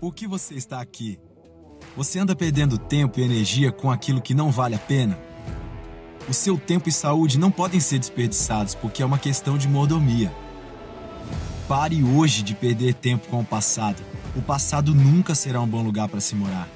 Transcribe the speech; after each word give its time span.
Por 0.00 0.14
que 0.14 0.26
você 0.26 0.54
está 0.54 0.80
aqui? 0.80 1.18
Você 1.96 2.18
anda 2.18 2.36
perdendo 2.36 2.76
tempo 2.76 3.18
e 3.18 3.22
energia 3.22 3.72
com 3.72 3.90
aquilo 3.90 4.20
que 4.20 4.34
não 4.34 4.50
vale 4.50 4.74
a 4.74 4.78
pena? 4.78 5.18
O 6.28 6.34
seu 6.34 6.58
tempo 6.58 6.88
e 6.88 6.92
saúde 6.92 7.38
não 7.38 7.50
podem 7.50 7.80
ser 7.80 7.98
desperdiçados 7.98 8.74
porque 8.74 9.02
é 9.02 9.06
uma 9.06 9.18
questão 9.18 9.56
de 9.56 9.66
mordomia. 9.66 10.30
Pare 11.66 12.04
hoje 12.04 12.42
de 12.42 12.54
perder 12.54 12.92
tempo 12.92 13.26
com 13.28 13.40
o 13.40 13.44
passado. 13.44 14.02
O 14.36 14.42
passado 14.42 14.94
nunca 14.94 15.34
será 15.34 15.62
um 15.62 15.66
bom 15.66 15.82
lugar 15.82 16.08
para 16.08 16.20
se 16.20 16.34
morar. 16.34 16.68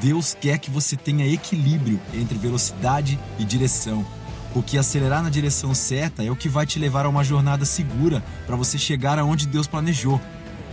Deus 0.00 0.36
quer 0.38 0.58
que 0.58 0.72
você 0.72 0.96
tenha 0.96 1.26
equilíbrio 1.26 2.00
entre 2.12 2.36
velocidade 2.36 3.20
e 3.38 3.44
direção, 3.44 4.04
porque 4.52 4.76
acelerar 4.76 5.22
na 5.22 5.30
direção 5.30 5.72
certa 5.72 6.24
é 6.24 6.30
o 6.30 6.36
que 6.36 6.48
vai 6.48 6.66
te 6.66 6.76
levar 6.80 7.06
a 7.06 7.08
uma 7.08 7.22
jornada 7.22 7.64
segura 7.64 8.22
para 8.46 8.56
você 8.56 8.76
chegar 8.76 9.16
aonde 9.16 9.46
Deus 9.46 9.68
planejou. 9.68 10.20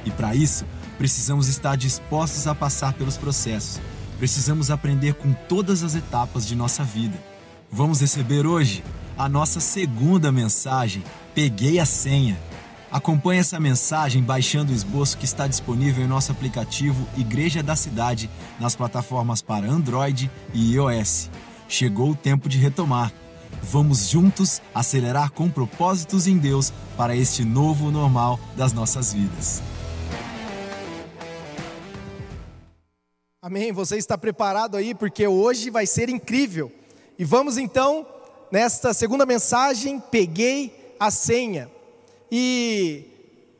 E 0.04 0.10
para 0.10 0.34
isso, 0.34 0.66
precisamos 1.02 1.48
estar 1.48 1.76
dispostos 1.76 2.46
a 2.46 2.54
passar 2.54 2.94
pelos 2.94 3.18
processos. 3.18 3.82
Precisamos 4.20 4.70
aprender 4.70 5.16
com 5.16 5.34
todas 5.34 5.82
as 5.82 5.96
etapas 5.96 6.46
de 6.46 6.56
nossa 6.56 6.84
vida. 6.84 7.18
Vamos 7.72 8.02
receber 8.02 8.46
hoje 8.46 8.84
a 9.18 9.28
nossa 9.28 9.60
segunda 9.60 10.32
mensagem. 10.32 11.04
Peguei 11.34 11.80
a 11.80 11.88
senha. 11.88 12.40
Acompanhe 12.92 13.40
essa 13.40 13.60
mensagem 13.60 14.22
baixando 14.22 14.72
o 14.72 14.76
esboço 14.76 15.18
que 15.18 15.26
está 15.26 15.48
disponível 15.48 16.06
em 16.06 16.08
nosso 16.08 16.32
aplicativo 16.32 17.08
Igreja 17.18 17.64
da 17.64 17.76
Cidade 17.76 18.30
nas 18.60 18.76
plataformas 18.76 19.42
para 19.42 19.68
Android 19.68 20.30
e 20.54 20.74
iOS. 20.74 21.32
Chegou 21.68 22.12
o 22.12 22.16
tempo 22.16 22.48
de 22.48 22.60
retomar. 22.60 23.12
Vamos 23.64 24.08
juntos 24.08 24.62
acelerar 24.72 25.32
com 25.32 25.50
propósitos 25.50 26.28
em 26.28 26.38
Deus 26.38 26.72
para 26.96 27.16
este 27.16 27.44
novo 27.44 27.90
normal 27.90 28.40
das 28.56 28.72
nossas 28.72 29.14
vidas. 29.14 29.64
Amém. 33.52 33.74
Você 33.74 33.98
está 33.98 34.18
preparado 34.18 34.78
aí 34.78 34.96
porque 34.96 35.28
hoje 35.28 35.70
vai 35.70 35.86
ser 35.86 36.08
incrível. 36.08 36.72
E 37.20 37.26
vamos 37.26 37.58
então 37.58 38.08
nesta 38.50 38.94
segunda 38.94 39.26
mensagem, 39.26 40.00
peguei 40.00 40.96
a 40.98 41.12
senha. 41.12 41.70
E 42.32 43.04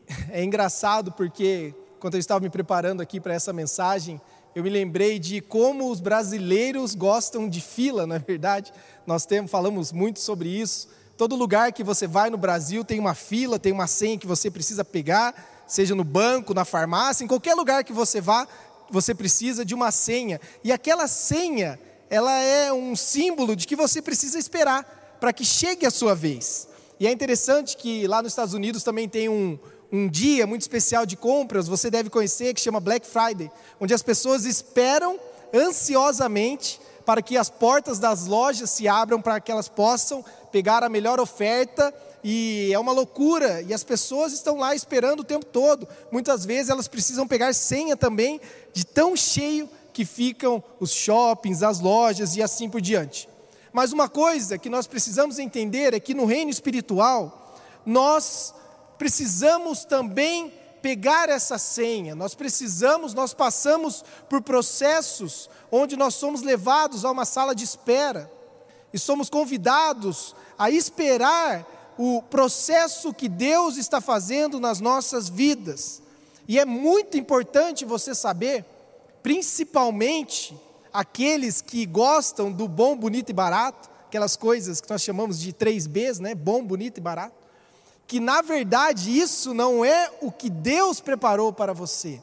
é 0.32 0.46
engraçado 0.46 1.12
porque 1.12 1.76
quando 2.00 2.14
eu 2.14 2.22
estava 2.22 2.40
me 2.40 2.50
preparando 2.50 3.02
aqui 3.02 3.20
para 3.20 3.34
essa 3.34 3.52
mensagem, 3.52 4.22
eu 4.56 4.64
me 4.64 4.70
lembrei 4.70 5.20
de 5.20 5.42
como 5.42 5.92
os 5.92 6.00
brasileiros 6.00 6.96
gostam 6.96 7.50
de 7.50 7.60
fila, 7.60 8.08
não 8.08 8.16
é 8.16 8.20
verdade? 8.20 8.72
Nós 9.06 9.26
temos, 9.26 9.52
falamos 9.52 9.92
muito 9.92 10.22
sobre 10.22 10.48
isso. 10.48 10.88
Todo 11.18 11.36
lugar 11.36 11.74
que 11.74 11.84
você 11.84 12.08
vai 12.08 12.30
no 12.30 12.38
Brasil 12.38 12.86
tem 12.86 12.98
uma 12.98 13.14
fila, 13.14 13.60
tem 13.60 13.74
uma 13.74 13.88
senha 13.88 14.18
que 14.18 14.26
você 14.26 14.50
precisa 14.50 14.86
pegar, 14.86 15.36
seja 15.68 15.94
no 15.94 16.06
banco, 16.06 16.54
na 16.54 16.64
farmácia, 16.64 17.26
em 17.26 17.28
qualquer 17.28 17.56
lugar 17.56 17.84
que 17.84 17.92
você 17.92 18.22
vá, 18.22 18.48
você 18.92 19.16
precisa 19.16 19.64
de 19.64 19.74
uma 19.74 19.92
senha. 19.92 20.40
E 20.64 20.72
aquela 20.72 21.08
senha, 21.08 21.80
ela 22.10 22.34
é 22.40 22.72
um 22.72 22.96
símbolo 22.96 23.56
de 23.56 23.66
que 23.66 23.76
você 23.76 24.02
precisa 24.02 24.38
esperar 24.38 25.18
para 25.20 25.32
que 25.32 25.46
chegue 25.46 25.86
a 25.86 25.92
sua 25.92 26.14
vez. 26.14 26.68
E 27.00 27.08
é 27.08 27.12
interessante 27.12 27.78
que 27.78 28.06
lá 28.06 28.22
nos 28.22 28.32
Estados 28.32 28.54
Unidos 28.54 28.84
também 28.84 29.08
tem 29.08 29.30
um, 29.30 29.58
um 29.92 30.08
dia 30.08 30.46
muito 30.46 30.62
especial 30.62 31.06
de 31.06 31.16
compras, 31.16 31.68
você 31.68 31.90
deve 31.90 32.10
conhecer, 32.10 32.54
que 32.54 32.62
chama 32.62 32.80
Black 32.80 33.08
Friday, 33.08 33.52
onde 33.80 33.94
as 33.94 34.02
pessoas 34.02 34.46
esperam 34.46 35.20
ansiosamente 35.54 36.80
para 37.12 37.22
que 37.22 37.36
as 37.36 37.50
portas 37.50 38.00
das 38.00 38.26
lojas 38.26 38.70
se 38.70 38.88
abram 38.88 39.22
para 39.22 39.38
que 39.42 39.52
elas 39.52 39.68
possam 39.68 40.24
pegar 40.50 40.82
a 40.82 40.88
melhor 40.88 41.20
oferta 41.20 41.94
e 42.24 42.72
é 42.72 42.80
uma 42.80 42.94
loucura, 42.94 43.62
e 43.64 43.74
as 43.74 43.84
pessoas 43.84 44.32
estão 44.32 44.56
lá 44.56 44.74
esperando 44.74 45.20
o 45.20 45.24
tempo 45.26 45.46
todo. 45.46 45.86
Muitas 46.10 46.46
vezes 46.46 46.70
elas 46.70 46.88
precisam 46.88 47.28
pegar 47.28 47.54
senha 47.54 47.98
também, 47.98 48.40
de 48.72 48.86
tão 48.86 49.14
cheio 49.14 49.70
que 49.92 50.06
ficam 50.06 50.64
os 50.80 50.94
shoppings, 50.94 51.64
as 51.64 51.82
lojas 51.82 52.38
e 52.38 52.42
assim 52.42 52.70
por 52.70 52.80
diante. 52.80 53.28
Mas 53.74 53.92
uma 53.92 54.08
coisa 54.08 54.58
que 54.58 54.70
nós 54.70 54.88
precisamos 54.88 55.38
entender 55.38 55.94
é 55.94 56.00
que 56.00 56.14
no 56.14 56.24
reino 56.24 56.50
espiritual, 56.50 57.58
nós 57.86 58.56
precisamos 58.98 59.84
também 59.84 60.54
pegar 60.82 61.30
essa 61.30 61.58
senha, 61.58 62.16
nós 62.16 62.34
precisamos, 62.34 63.14
nós 63.14 63.34
passamos 63.34 64.04
por 64.30 64.42
processos 64.42 65.50
onde 65.72 65.96
nós 65.96 66.16
somos 66.16 66.42
levados 66.42 67.06
a 67.06 67.12
uma 67.12 67.26
sala 67.26 67.54
de 67.54 67.64
espera 67.64 68.32
e 68.94 69.00
somos 69.00 69.30
convidados 69.30 70.36
a 70.58 70.70
esperar 70.70 71.66
o 71.98 72.22
processo 72.22 73.14
que 73.14 73.30
Deus 73.30 73.78
está 73.78 74.02
fazendo 74.02 74.60
nas 74.60 74.80
nossas 74.80 75.30
vidas. 75.30 76.02
E 76.48 76.60
é 76.60 76.66
muito 76.66 77.18
importante 77.18 77.86
você 77.86 78.16
saber, 78.16 78.66
principalmente, 79.22 80.58
aqueles 80.92 81.62
que 81.62 81.86
gostam 81.86 82.52
do 82.52 82.68
bom, 82.68 82.98
bonito 82.98 83.30
e 83.30 83.34
barato, 83.34 83.90
aquelas 84.08 84.36
coisas 84.36 84.82
que 84.82 84.90
nós 84.90 85.02
chamamos 85.02 85.40
de 85.40 85.54
três 85.54 85.88
Bs, 85.88 86.20
né? 86.20 86.36
Bom, 86.36 86.64
bonito 86.64 86.98
e 86.98 87.02
barato. 87.02 87.41
Que 88.12 88.20
na 88.20 88.42
verdade 88.42 89.18
isso 89.18 89.54
não 89.54 89.86
é 89.86 90.12
o 90.20 90.30
que 90.30 90.50
Deus 90.50 91.00
preparou 91.00 91.54
para 91.54 91.72
você. 91.72 92.22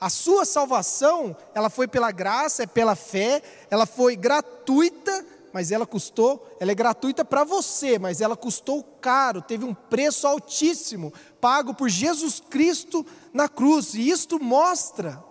A 0.00 0.10
sua 0.10 0.44
salvação, 0.44 1.36
ela 1.54 1.70
foi 1.70 1.86
pela 1.86 2.10
graça, 2.10 2.64
é 2.64 2.66
pela 2.66 2.96
fé, 2.96 3.40
ela 3.70 3.86
foi 3.86 4.16
gratuita, 4.16 5.24
mas 5.52 5.70
ela 5.70 5.86
custou, 5.86 6.56
ela 6.58 6.72
é 6.72 6.74
gratuita 6.74 7.24
para 7.24 7.44
você, 7.44 7.96
mas 7.96 8.20
ela 8.20 8.36
custou 8.36 8.82
caro, 9.00 9.40
teve 9.40 9.64
um 9.64 9.72
preço 9.72 10.26
altíssimo, 10.26 11.14
pago 11.40 11.74
por 11.74 11.88
Jesus 11.88 12.42
Cristo 12.50 13.06
na 13.32 13.48
cruz. 13.48 13.94
E 13.94 14.10
isto 14.10 14.42
mostra 14.42 15.22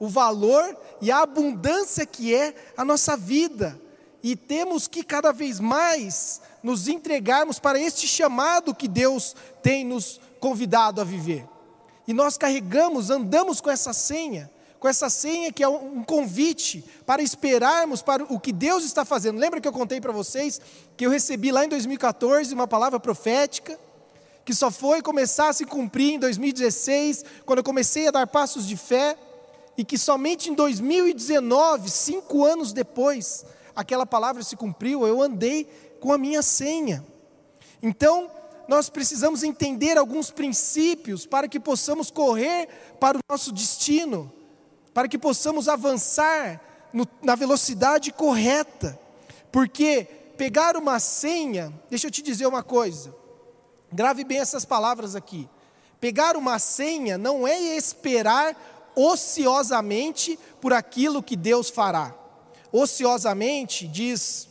o 0.00 0.08
valor 0.08 0.76
e 1.00 1.12
a 1.12 1.20
abundância 1.20 2.04
que 2.04 2.34
é 2.34 2.56
a 2.76 2.84
nossa 2.84 3.16
vida. 3.16 3.80
E 4.24 4.34
temos 4.34 4.88
que 4.88 5.04
cada 5.04 5.32
vez 5.32 5.60
mais 5.60 6.40
nos 6.62 6.88
entregarmos 6.88 7.58
para 7.58 7.78
este 7.78 8.08
chamado 8.08 8.74
que 8.74 8.88
Deus 8.88 9.36
tem 9.62 9.84
nos 9.84 10.18
convidado 10.40 11.00
a 11.00 11.04
viver. 11.04 11.46
E 12.08 12.14
nós 12.14 12.38
carregamos, 12.38 13.10
andamos 13.10 13.60
com 13.60 13.70
essa 13.70 13.92
senha, 13.92 14.50
com 14.80 14.88
essa 14.88 15.10
senha 15.10 15.52
que 15.52 15.62
é 15.62 15.68
um 15.68 16.02
convite 16.02 16.82
para 17.04 17.22
esperarmos 17.22 18.00
para 18.00 18.24
o 18.24 18.40
que 18.40 18.50
Deus 18.50 18.82
está 18.84 19.04
fazendo. 19.04 19.38
Lembra 19.38 19.60
que 19.60 19.68
eu 19.68 19.72
contei 19.72 20.00
para 20.00 20.10
vocês 20.10 20.58
que 20.96 21.04
eu 21.04 21.10
recebi 21.10 21.52
lá 21.52 21.64
em 21.64 21.68
2014 21.68 22.54
uma 22.54 22.66
palavra 22.66 22.98
profética 22.98 23.78
que 24.44 24.54
só 24.54 24.70
foi 24.70 25.00
começar 25.00 25.48
a 25.48 25.52
se 25.52 25.64
cumprir 25.64 26.14
em 26.14 26.18
2016, 26.18 27.24
quando 27.46 27.58
eu 27.60 27.64
comecei 27.64 28.08
a 28.08 28.10
dar 28.10 28.26
passos 28.26 28.66
de 28.66 28.76
fé 28.76 29.16
e 29.76 29.84
que 29.84 29.96
somente 29.96 30.50
em 30.50 30.54
2019, 30.54 31.90
cinco 31.90 32.44
anos 32.44 32.72
depois, 32.72 33.44
aquela 33.74 34.06
palavra 34.06 34.42
se 34.42 34.56
cumpriu, 34.56 35.06
eu 35.06 35.22
andei 35.22 35.64
com 36.00 36.12
a 36.12 36.18
minha 36.18 36.42
senha. 36.42 37.04
Então, 37.82 38.30
nós 38.66 38.88
precisamos 38.88 39.42
entender 39.42 39.98
alguns 39.98 40.30
princípios 40.30 41.26
para 41.26 41.48
que 41.48 41.60
possamos 41.60 42.10
correr 42.10 42.68
para 42.98 43.18
o 43.18 43.20
nosso 43.30 43.52
destino, 43.52 44.32
para 44.92 45.08
que 45.08 45.18
possamos 45.18 45.68
avançar 45.68 46.60
no, 46.92 47.06
na 47.22 47.34
velocidade 47.34 48.12
correta, 48.12 48.98
porque 49.50 50.04
pegar 50.36 50.76
uma 50.76 50.98
senha, 50.98 51.72
deixa 51.90 52.06
eu 52.06 52.10
te 52.10 52.22
dizer 52.22 52.46
uma 52.46 52.62
coisa, 52.62 53.14
grave 53.92 54.24
bem 54.24 54.38
essas 54.38 54.64
palavras 54.64 55.14
aqui. 55.14 55.48
Pegar 56.00 56.36
uma 56.36 56.58
senha 56.58 57.16
não 57.16 57.46
é 57.46 57.58
esperar 57.58 58.56
ociosamente 58.94 60.38
por 60.60 60.72
aquilo 60.72 61.22
que 61.22 61.36
Deus 61.36 61.70
fará. 61.70 62.14
Ociosamente 62.76 63.86
diz, 63.86 64.48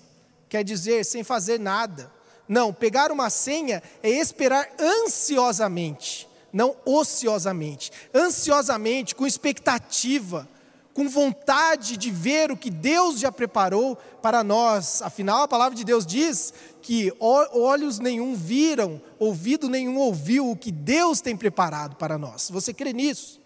quer 0.48 0.64
dizer 0.64 1.04
sem 1.04 1.26
fazer 1.26 1.60
nada. 1.60 2.10
Não, 2.48 2.72
pegar 2.72 3.12
uma 3.12 3.30
senha 3.30 3.84
é 4.02 4.10
esperar 4.10 4.66
ansiosamente, 4.80 6.26
não 6.54 6.74
ociosamente. 6.86 7.92
Ansiosamente, 8.16 9.14
com 9.14 9.28
expectativa, 9.28 10.48
com 10.94 11.10
vontade 11.10 11.98
de 11.98 12.10
ver 12.10 12.50
o 12.50 12.56
que 12.56 12.70
Deus 12.70 13.20
já 13.20 13.30
preparou 13.30 13.98
para 14.22 14.42
nós. 14.42 15.02
Afinal, 15.02 15.44
a 15.44 15.48
palavra 15.50 15.76
de 15.76 15.84
Deus 15.84 16.06
diz 16.06 16.54
que 16.82 17.12
olhos 17.20 18.00
nenhum 18.00 18.36
viram, 18.36 19.02
ouvido 19.20 19.68
nenhum 19.68 19.98
ouviu 19.98 20.50
o 20.50 20.56
que 20.56 20.72
Deus 20.72 21.20
tem 21.20 21.36
preparado 21.36 21.98
para 21.98 22.18
nós. 22.18 22.50
Você 22.50 22.74
crê 22.74 22.94
nisso? 22.94 23.42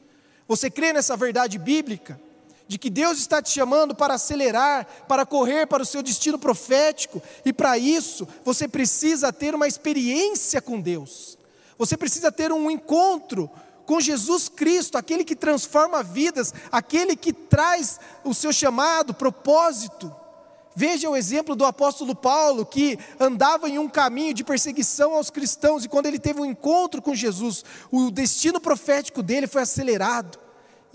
Você 0.48 0.70
crê 0.70 0.94
nessa 0.94 1.18
verdade 1.18 1.58
bíblica? 1.58 2.27
De 2.68 2.78
que 2.78 2.90
Deus 2.90 3.18
está 3.20 3.42
te 3.42 3.50
chamando 3.50 3.96
para 3.96 4.16
acelerar, 4.16 4.86
para 5.08 5.26
correr 5.26 5.68
para 5.68 5.84
o 5.84 5.86
seu 5.86 6.04
destino 6.04 6.38
profético, 6.38 7.22
e 7.46 7.54
para 7.54 7.78
isso 7.78 8.28
você 8.44 8.68
precisa 8.68 9.32
ter 9.32 9.56
uma 9.56 9.68
experiência 9.68 10.62
com 10.62 10.82
Deus, 10.82 11.38
você 11.78 11.96
precisa 11.96 12.32
ter 12.32 12.52
um 12.52 12.70
encontro 12.70 13.50
com 13.86 14.02
Jesus 14.02 14.50
Cristo, 14.50 14.98
aquele 14.98 15.24
que 15.24 15.36
transforma 15.36 16.04
vidas, 16.04 16.54
aquele 16.70 17.16
que 17.16 17.32
traz 17.32 18.00
o 18.22 18.34
seu 18.34 18.52
chamado, 18.52 19.14
propósito. 19.14 20.14
Veja 20.76 21.10
o 21.10 21.16
exemplo 21.16 21.56
do 21.56 21.66
apóstolo 21.66 22.14
Paulo, 22.14 22.66
que 22.66 23.00
andava 23.18 23.70
em 23.70 23.80
um 23.80 23.88
caminho 23.88 24.34
de 24.34 24.44
perseguição 24.44 25.16
aos 25.16 25.30
cristãos, 25.30 25.86
e 25.86 25.90
quando 25.90 26.06
ele 26.06 26.20
teve 26.20 26.42
um 26.42 26.46
encontro 26.46 27.02
com 27.02 27.16
Jesus, 27.16 27.64
o 27.90 28.12
destino 28.12 28.60
profético 28.60 29.24
dele 29.24 29.48
foi 29.48 29.62
acelerado. 29.62 30.38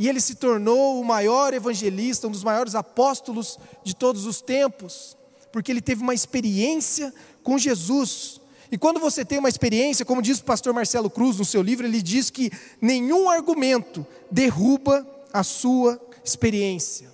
E 0.02 0.08
ele 0.08 0.20
se 0.20 0.34
tornou 0.34 1.00
o 1.00 1.04
maior 1.04 1.54
evangelista, 1.54 2.26
um 2.26 2.31
dos 2.32 2.43
maiores 2.43 2.75
apóstolos 2.75 3.56
de 3.84 3.94
todos 3.94 4.26
os 4.26 4.40
tempos, 4.40 5.16
porque 5.52 5.70
ele 5.70 5.81
teve 5.81 6.02
uma 6.02 6.12
experiência 6.12 7.14
com 7.40 7.56
Jesus. 7.56 8.40
E 8.69 8.76
quando 8.76 8.99
você 8.99 9.25
tem 9.25 9.38
uma 9.38 9.49
experiência, 9.49 10.04
como 10.04 10.20
diz 10.20 10.40
o 10.40 10.44
pastor 10.44 10.75
Marcelo 10.75 11.08
Cruz 11.08 11.38
no 11.38 11.44
seu 11.44 11.62
livro, 11.62 11.87
ele 11.87 12.02
diz 12.02 12.31
que 12.31 12.50
nenhum 12.81 13.31
argumento 13.31 14.04
derruba 14.28 15.06
a 15.32 15.44
sua 15.44 16.04
experiência. 16.25 17.08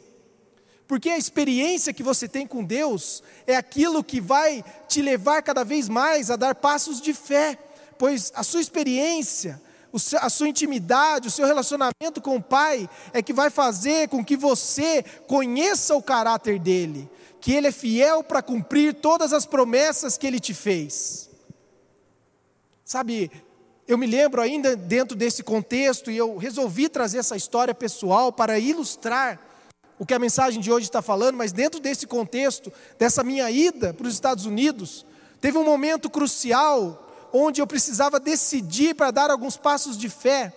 Porque 0.87 1.11
a 1.11 1.19
experiência 1.19 1.93
que 1.93 2.03
você 2.03 2.27
tem 2.27 2.47
com 2.47 2.65
Deus 2.65 3.23
é 3.47 3.55
aquilo 3.55 4.03
que 4.03 4.19
vai 4.19 4.65
te 4.89 5.03
levar 5.03 5.43
cada 5.43 5.63
vez 5.63 5.91
mais 5.91 6.31
a 6.31 6.37
dar 6.37 6.55
passos 6.55 7.03
de 7.03 7.13
fé, 7.13 7.59
pois 7.99 8.33
a 8.35 8.43
sua 8.43 8.63
experiência, 8.63 9.61
a 10.21 10.29
sua 10.29 10.49
intimidade, 10.49 11.29
o 11.29 11.31
seu 11.31 11.47
relacionamento 11.47 12.21
com 12.21 12.37
o 12.37 12.43
Pai 12.43 12.89
é 13.13 13.23
que 13.23 13.33
vai 13.33 13.51
fazer 13.51 14.09
com 14.09 14.25
que 14.25 14.37
você 14.37 15.03
conheça 15.27 15.95
o 15.95 16.03
caráter 16.03 16.59
dele, 16.59 17.09
que 17.41 17.53
ele 17.53 17.69
é 17.69 17.73
fiel 17.73 18.23
para 18.23 18.43
cumprir 18.43 18.95
todas 18.95 19.33
as 19.33 19.47
promessas 19.47 20.19
que 20.19 20.27
ele 20.27 20.39
te 20.39 20.53
fez. 20.53 21.31
Sabe, 22.85 23.31
eu 23.87 23.97
me 23.97 24.07
lembro 24.07 24.43
ainda 24.43 24.77
dentro 24.77 25.17
desse 25.17 25.43
contexto, 25.43 26.11
e 26.11 26.17
eu 26.17 26.37
resolvi 26.37 26.89
trazer 26.89 27.19
essa 27.19 27.37
história 27.37 27.75
pessoal 27.75 28.31
para 28.31 28.59
ilustrar 28.59 29.41
o 29.99 30.07
que 30.07 30.15
a 30.15 30.19
mensagem 30.19 30.61
de 30.61 30.71
hoje 30.71 30.87
está 30.87 31.03
falando, 31.03 31.37
mas 31.37 31.51
dentro 31.51 31.81
desse 31.81 32.07
contexto, 32.07 32.73
dessa 32.99 33.25
minha 33.25 33.51
ida 33.51 33.93
para 33.93 34.07
os 34.07 34.15
Estados 34.15 34.47
Unidos, 34.47 35.05
teve 35.41 35.57
um 35.59 35.65
momento 35.65 36.09
crucial 36.11 37.08
onde 37.33 37.61
eu 37.61 37.67
precisava 37.67 38.19
decidir 38.19 38.95
para 38.95 39.11
dar 39.11 39.31
alguns 39.31 39.57
passos 39.57 39.97
de 39.97 40.09
fé, 40.09 40.53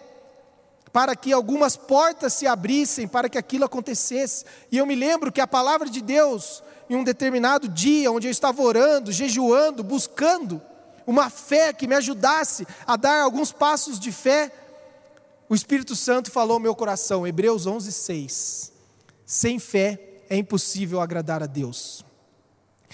para 0.92 1.16
que 1.16 1.32
algumas 1.32 1.76
portas 1.76 2.34
se 2.34 2.46
abrissem, 2.46 3.08
para 3.08 3.30
que 3.30 3.38
aquilo 3.38 3.66
acontecesse. 3.66 4.46
E 4.72 4.78
eu 4.78 4.86
me 4.86 4.96
lembro 4.96 5.32
que 5.32 5.42
a 5.42 5.48
palavra 5.48 5.90
de 5.90 6.02
Deus, 6.02 6.62
em 6.90 6.96
um 6.96 7.04
determinado 7.04 7.68
dia, 7.68 8.12
onde 8.12 8.28
eu 8.28 8.32
estava 8.32 8.62
orando, 8.62 9.12
jejuando, 9.12 9.84
buscando, 9.84 10.62
uma 11.06 11.30
fé 11.30 11.74
que 11.74 11.88
me 11.88 11.96
ajudasse 11.96 12.68
a 12.86 12.96
dar 12.96 13.22
alguns 13.22 13.52
passos 13.52 14.00
de 14.00 14.12
fé. 14.12 14.52
O 15.50 15.56
Espírito 15.56 15.96
Santo 15.96 16.32
falou 16.32 16.56
ao 16.56 16.60
meu 16.60 16.76
coração, 16.76 17.26
Hebreus 17.26 17.66
11, 17.66 17.92
6. 17.92 18.72
Sem 19.26 19.60
fé 19.60 20.00
é 20.30 20.36
impossível 20.36 21.02
agradar 21.02 21.42
a 21.42 21.46
Deus. 21.46 22.06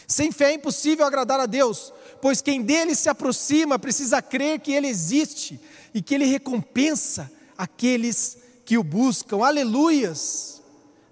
Sem 0.08 0.32
fé 0.32 0.52
é 0.52 0.54
impossível 0.54 1.06
agradar 1.06 1.40
a 1.40 1.46
Deus, 1.46 1.92
pois 2.22 2.42
quem 2.42 2.62
dele 2.62 2.96
se 2.96 3.10
aproxima 3.10 3.80
precisa 3.80 4.22
crer 4.22 4.60
que 4.60 4.72
ele 4.72 4.88
existe 4.88 5.60
e 5.94 6.02
que 6.02 6.16
ele 6.16 6.26
recompensa 6.26 7.32
aqueles 7.58 8.38
que 8.66 8.78
o 8.78 8.84
buscam. 8.84 9.46
Aleluias! 9.46 10.62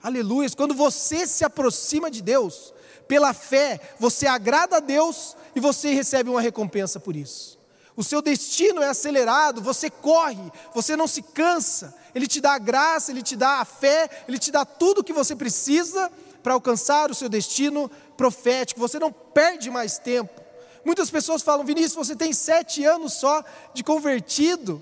Aleluias! 0.02 0.54
Quando 0.54 0.74
você 0.74 1.26
se 1.26 1.44
aproxima 1.44 2.12
de 2.12 2.22
Deus, 2.22 2.74
pela 3.08 3.34
fé, 3.34 3.80
você 4.00 4.28
agrada 4.28 4.78
a 4.78 4.80
Deus 4.80 5.36
e 5.56 5.60
você 5.60 5.94
recebe 5.94 6.30
uma 6.30 6.42
recompensa 6.42 7.00
por 7.00 7.16
isso. 7.16 7.58
O 7.96 8.04
seu 8.04 8.22
destino 8.22 8.82
é 8.82 8.90
acelerado, 8.90 9.62
você 9.62 9.90
corre, 9.90 10.52
você 10.74 10.98
não 10.98 11.08
se 11.08 11.22
cansa. 11.22 11.96
Ele 12.14 12.28
te 12.28 12.42
dá 12.42 12.54
a 12.54 12.60
graça, 12.60 13.12
ele 13.12 13.22
te 13.22 13.38
dá 13.38 13.62
a 13.62 13.66
fé, 13.66 14.10
ele 14.28 14.38
te 14.38 14.52
dá 14.52 14.66
tudo 14.66 15.00
o 15.00 15.04
que 15.04 15.14
você 15.14 15.36
precisa 15.36 16.12
para 16.44 16.54
alcançar 16.54 17.10
o 17.10 17.16
seu 17.16 17.30
destino 17.30 17.90
profético. 18.18 18.82
Você 18.82 19.00
não 19.00 19.12
perde 19.12 19.72
mais 19.72 19.98
tempo. 19.98 20.45
Muitas 20.86 21.10
pessoas 21.10 21.42
falam, 21.42 21.66
Vinícius, 21.66 21.96
você 21.96 22.16
tem 22.16 22.32
sete 22.32 22.86
anos 22.86 23.14
só 23.14 23.44
de 23.74 23.84
convertido. 23.84 24.82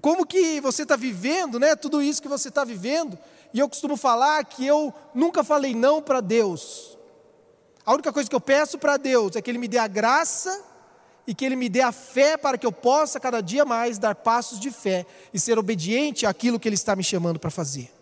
Como 0.00 0.24
que 0.24 0.60
você 0.60 0.84
está 0.84 0.94
vivendo, 0.94 1.58
né? 1.58 1.74
Tudo 1.74 2.00
isso 2.00 2.22
que 2.22 2.28
você 2.28 2.48
está 2.48 2.64
vivendo. 2.64 3.18
E 3.52 3.58
eu 3.58 3.68
costumo 3.68 3.96
falar 3.96 4.44
que 4.44 4.64
eu 4.64 4.94
nunca 5.12 5.42
falei 5.42 5.74
não 5.74 6.00
para 6.00 6.20
Deus. 6.20 6.96
A 7.84 7.92
única 7.92 8.12
coisa 8.12 8.30
que 8.30 8.36
eu 8.36 8.40
peço 8.40 8.78
para 8.78 8.96
Deus 8.96 9.34
é 9.34 9.42
que 9.42 9.50
Ele 9.50 9.58
me 9.58 9.66
dê 9.66 9.78
a 9.78 9.88
graça 9.88 10.64
e 11.26 11.34
que 11.34 11.44
Ele 11.44 11.56
me 11.56 11.68
dê 11.68 11.80
a 11.80 11.90
fé 11.90 12.36
para 12.36 12.56
que 12.56 12.66
eu 12.66 12.70
possa 12.70 13.18
cada 13.18 13.40
dia 13.40 13.64
mais 13.64 13.98
dar 13.98 14.14
passos 14.14 14.60
de 14.60 14.70
fé 14.70 15.04
e 15.34 15.40
ser 15.40 15.58
obediente 15.58 16.24
àquilo 16.24 16.60
que 16.60 16.68
Ele 16.68 16.76
está 16.76 16.94
me 16.94 17.02
chamando 17.02 17.40
para 17.40 17.50
fazer. 17.50 17.92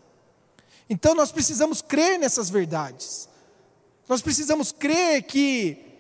Então 0.91 1.15
nós 1.15 1.33
precisamos 1.33 1.81
crer 1.81 2.19
nessas 2.19 2.51
verdades. 2.51 3.31
Nós 4.07 4.21
precisamos 4.21 4.73
crer 4.73 5.23
que 5.23 5.94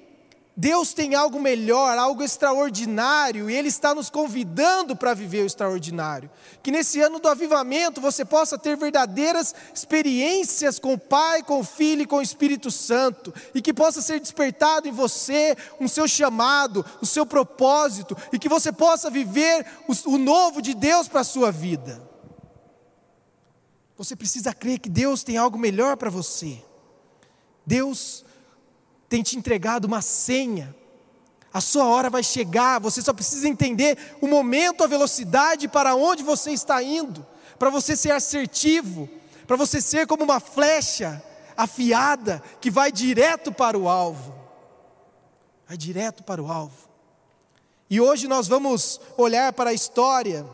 Deus 0.56 0.94
tem 0.94 1.16
algo 1.16 1.40
melhor, 1.40 1.98
algo 1.98 2.22
extraordinário, 2.22 3.50
e 3.50 3.56
Ele 3.56 3.66
está 3.66 3.92
nos 3.92 4.08
convidando 4.08 4.94
para 4.94 5.12
viver 5.12 5.42
o 5.42 5.46
extraordinário. 5.46 6.30
Que 6.62 6.70
nesse 6.70 7.00
ano 7.00 7.18
do 7.18 7.28
avivamento 7.28 8.00
você 8.00 8.24
possa 8.24 8.56
ter 8.56 8.76
verdadeiras 8.76 9.52
experiências 9.74 10.78
com 10.78 10.92
o 10.92 10.98
Pai, 10.98 11.42
com 11.42 11.58
o 11.58 11.64
Filho 11.64 12.02
e 12.02 12.06
com 12.06 12.18
o 12.18 12.22
Espírito 12.22 12.70
Santo, 12.70 13.34
e 13.52 13.60
que 13.60 13.74
possa 13.74 14.00
ser 14.00 14.20
despertado 14.20 14.86
em 14.86 14.92
você 14.92 15.56
um 15.80 15.88
seu 15.88 16.06
chamado, 16.06 16.86
o 17.02 17.06
seu 17.06 17.26
propósito, 17.26 18.16
e 18.32 18.38
que 18.38 18.48
você 18.48 18.70
possa 18.70 19.10
viver 19.10 19.66
o, 19.88 20.14
o 20.14 20.18
novo 20.18 20.62
de 20.62 20.72
Deus 20.72 21.08
para 21.08 21.22
a 21.22 21.24
sua 21.24 21.50
vida. 21.50 22.00
Você 23.96 24.14
precisa 24.14 24.54
crer 24.54 24.78
que 24.78 24.88
Deus 24.88 25.24
tem 25.24 25.36
algo 25.36 25.58
melhor 25.58 25.96
para 25.96 26.10
você. 26.10 26.62
Deus 27.66 28.23
tem 29.14 29.22
te 29.22 29.38
entregado 29.38 29.84
uma 29.84 30.02
senha. 30.02 30.74
A 31.52 31.60
sua 31.60 31.84
hora 31.84 32.10
vai 32.10 32.24
chegar, 32.24 32.80
você 32.80 33.00
só 33.00 33.12
precisa 33.12 33.48
entender 33.48 33.96
o 34.20 34.26
momento, 34.26 34.82
a 34.82 34.88
velocidade 34.88 35.68
para 35.68 35.94
onde 35.94 36.24
você 36.24 36.50
está 36.50 36.82
indo, 36.82 37.24
para 37.56 37.70
você 37.70 37.94
ser 37.94 38.10
assertivo, 38.10 39.08
para 39.46 39.56
você 39.56 39.80
ser 39.80 40.08
como 40.08 40.24
uma 40.24 40.40
flecha 40.40 41.22
afiada 41.56 42.42
que 42.60 42.72
vai 42.72 42.90
direto 42.90 43.52
para 43.52 43.78
o 43.78 43.88
alvo. 43.88 44.34
Vai 45.68 45.76
direto 45.76 46.24
para 46.24 46.42
o 46.42 46.50
alvo. 46.50 46.88
E 47.88 48.00
hoje 48.00 48.26
nós 48.26 48.48
vamos 48.48 49.00
olhar 49.16 49.52
para 49.52 49.70
a 49.70 49.74
história, 49.74 50.44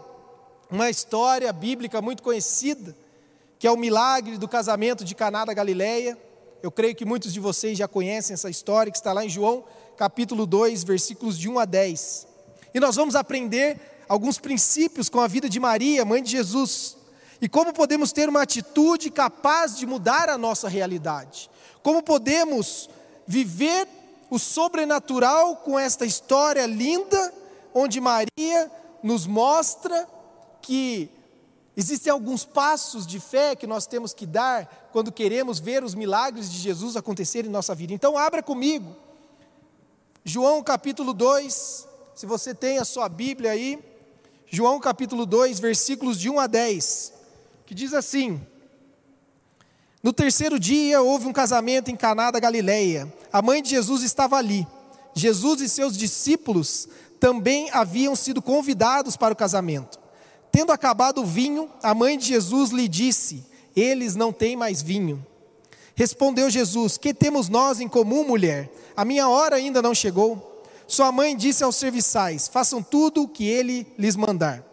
uma 0.71 0.91
história 0.91 1.51
bíblica 1.51 2.03
muito 2.03 2.23
conhecida, 2.23 2.95
que 3.59 3.67
é 3.67 3.71
o 3.71 3.77
milagre 3.79 4.37
do 4.37 4.47
casamento 4.47 5.03
de 5.03 5.15
Caná 5.15 5.47
da 5.47 5.55
Galileia. 5.55 6.19
Eu 6.63 6.71
creio 6.71 6.95
que 6.95 7.07
muitos 7.07 7.33
de 7.33 7.41
vocês 7.41 7.79
já 7.79 7.89
conhecem 7.89 8.35
essa 8.35 8.51
história, 8.51 8.93
que 8.93 8.99
está 8.99 9.15
lá 9.15 9.25
em 9.25 9.31
João, 9.31 9.65
capítulo 9.97 10.45
2, 10.45 10.85
versículos 10.85 11.39
de 11.39 11.49
1 11.49 11.59
a 11.59 11.65
10. 11.65 12.27
E 12.75 12.81
nós 12.81 12.97
vamos 12.97 13.15
aprender 13.15 14.05
alguns 14.07 14.39
princípios 14.39 15.09
com 15.09 15.21
a 15.21 15.27
vida 15.27 15.49
de 15.49 15.59
Maria, 15.59 16.05
mãe 16.05 16.23
de 16.23 16.31
Jesus, 16.31 16.99
e 17.41 17.49
como 17.49 17.73
podemos 17.73 18.13
ter 18.13 18.29
uma 18.29 18.43
atitude 18.43 19.11
capaz 19.11 19.79
de 19.79 19.87
mudar 19.87 20.29
a 20.29 20.37
nossa 20.37 20.69
realidade. 20.69 21.51
Como 21.83 22.03
podemos 22.03 22.91
viver 23.27 23.89
o 24.29 24.39
sobrenatural 24.39 25.57
com 25.57 25.79
esta 25.79 26.05
história 26.05 26.67
linda, 26.67 27.33
onde 27.73 28.01
Maria 28.01 28.71
nos 29.03 29.27
mostra 29.27 30.07
que 30.61 31.11
Existem 31.77 32.13
alguns 32.13 32.45
passos 32.45 33.07
de 33.07 33.19
fé 33.19 33.55
que 33.57 33.67
nós 33.67 33.87
temos 33.87 34.13
que 34.13 34.27
dar 34.27 34.80
quando 34.93 35.13
queremos 35.13 35.59
ver 35.59 35.85
os 35.85 35.95
milagres 35.95 36.51
de 36.51 36.59
Jesus 36.59 36.97
acontecer 36.97 37.45
em 37.45 37.51
nossa 37.51 37.75
vida. 37.75 37.93
Então, 37.93 38.19
abra 38.19 38.43
comigo, 38.43 38.97
João 40.25 40.63
capítulo 40.63 41.15
2, 41.15 41.89
se 42.15 42.27
você 42.27 42.55
tem 42.55 42.79
a 42.79 42.85
sua 42.85 43.09
Bíblia 43.09 43.53
aí, 43.53 43.79
João 44.47 44.81
capítulo 44.81 45.25
2, 45.25 45.61
versículos 45.61 46.19
de 46.19 46.29
1 46.29 46.41
a 46.41 46.47
10, 46.47 47.13
que 47.65 47.75
diz 47.75 47.95
assim: 47.95 48.41
No 50.03 50.13
terceiro 50.13 50.59
dia 50.59 51.01
houve 51.01 51.27
um 51.27 51.33
casamento 51.33 51.91
em 51.91 51.97
Caná 51.97 52.31
da 52.31 52.41
Galileia. 52.41 53.13
A 53.33 53.41
mãe 53.41 53.63
de 53.63 53.71
Jesus 53.71 54.03
estava 54.03 54.37
ali. 54.37 54.67
Jesus 55.15 55.61
e 55.61 55.69
seus 55.69 55.97
discípulos 55.97 56.89
também 57.19 57.71
haviam 57.71 58.17
sido 58.17 58.43
convidados 58.43 59.17
para 59.17 59.33
o 59.33 59.37
casamento. 59.37 59.99
Tendo 60.51 60.73
acabado 60.73 61.23
o 61.23 61.27
vinho, 61.27 61.71
a 61.83 61.95
mãe 61.95 62.19
de 62.19 62.27
Jesus 62.27 62.71
lhe 62.71 62.89
disse: 62.89 63.47
Eles 63.75 64.15
não 64.17 64.33
têm 64.33 64.57
mais 64.57 64.83
vinho. 64.83 65.25
Respondeu 65.95 66.49
Jesus: 66.49 66.97
Que 66.97 67.13
temos 67.13 67.49
nós 67.49 67.81
em 67.81 67.89
comum, 67.89 68.27
mulher? 68.27 68.71
A 68.97 69.05
minha 69.05 69.29
hora 69.29 69.57
ainda 69.57 69.83
não 69.83 69.95
chegou. 69.95 70.63
Sua 70.87 71.13
mãe 71.13 71.37
disse 71.37 71.63
aos 71.63 71.77
serviçais: 71.77 72.49
Façam 72.49 72.83
tudo 72.83 73.23
o 73.23 73.29
que 73.29 73.47
ele 73.47 73.87
lhes 73.99 74.17
mandar. 74.17 74.65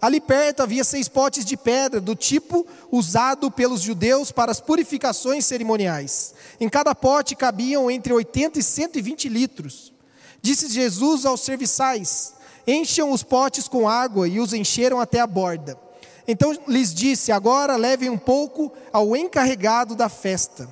Ali 0.00 0.18
perto 0.18 0.62
havia 0.62 0.82
seis 0.82 1.08
potes 1.08 1.44
de 1.44 1.56
pedra, 1.58 2.00
do 2.00 2.14
tipo 2.14 2.66
usado 2.90 3.50
pelos 3.50 3.82
judeus 3.82 4.32
para 4.32 4.50
as 4.50 4.60
purificações 4.60 5.44
cerimoniais. 5.44 6.34
Em 6.58 6.70
cada 6.70 6.94
pote 6.94 7.36
cabiam 7.36 7.90
entre 7.90 8.12
80 8.12 8.58
e 8.58 8.62
120 8.62 9.28
litros. 9.28 9.92
Disse 10.40 10.68
Jesus 10.68 11.26
aos 11.26 11.42
serviçais: 11.42 12.32
Encham 12.66 13.10
os 13.10 13.22
potes 13.22 13.68
com 13.68 13.88
água 13.88 14.26
e 14.26 14.40
os 14.40 14.54
encheram 14.54 14.98
até 14.98 15.20
a 15.20 15.26
borda. 15.26 15.78
Então 16.26 16.56
lhes 16.66 16.92
disse: 16.94 17.32
Agora 17.32 17.76
levem 17.76 18.10
um 18.10 18.18
pouco 18.18 18.72
ao 18.92 19.16
encarregado 19.16 19.94
da 19.94 20.08
festa. 20.08 20.68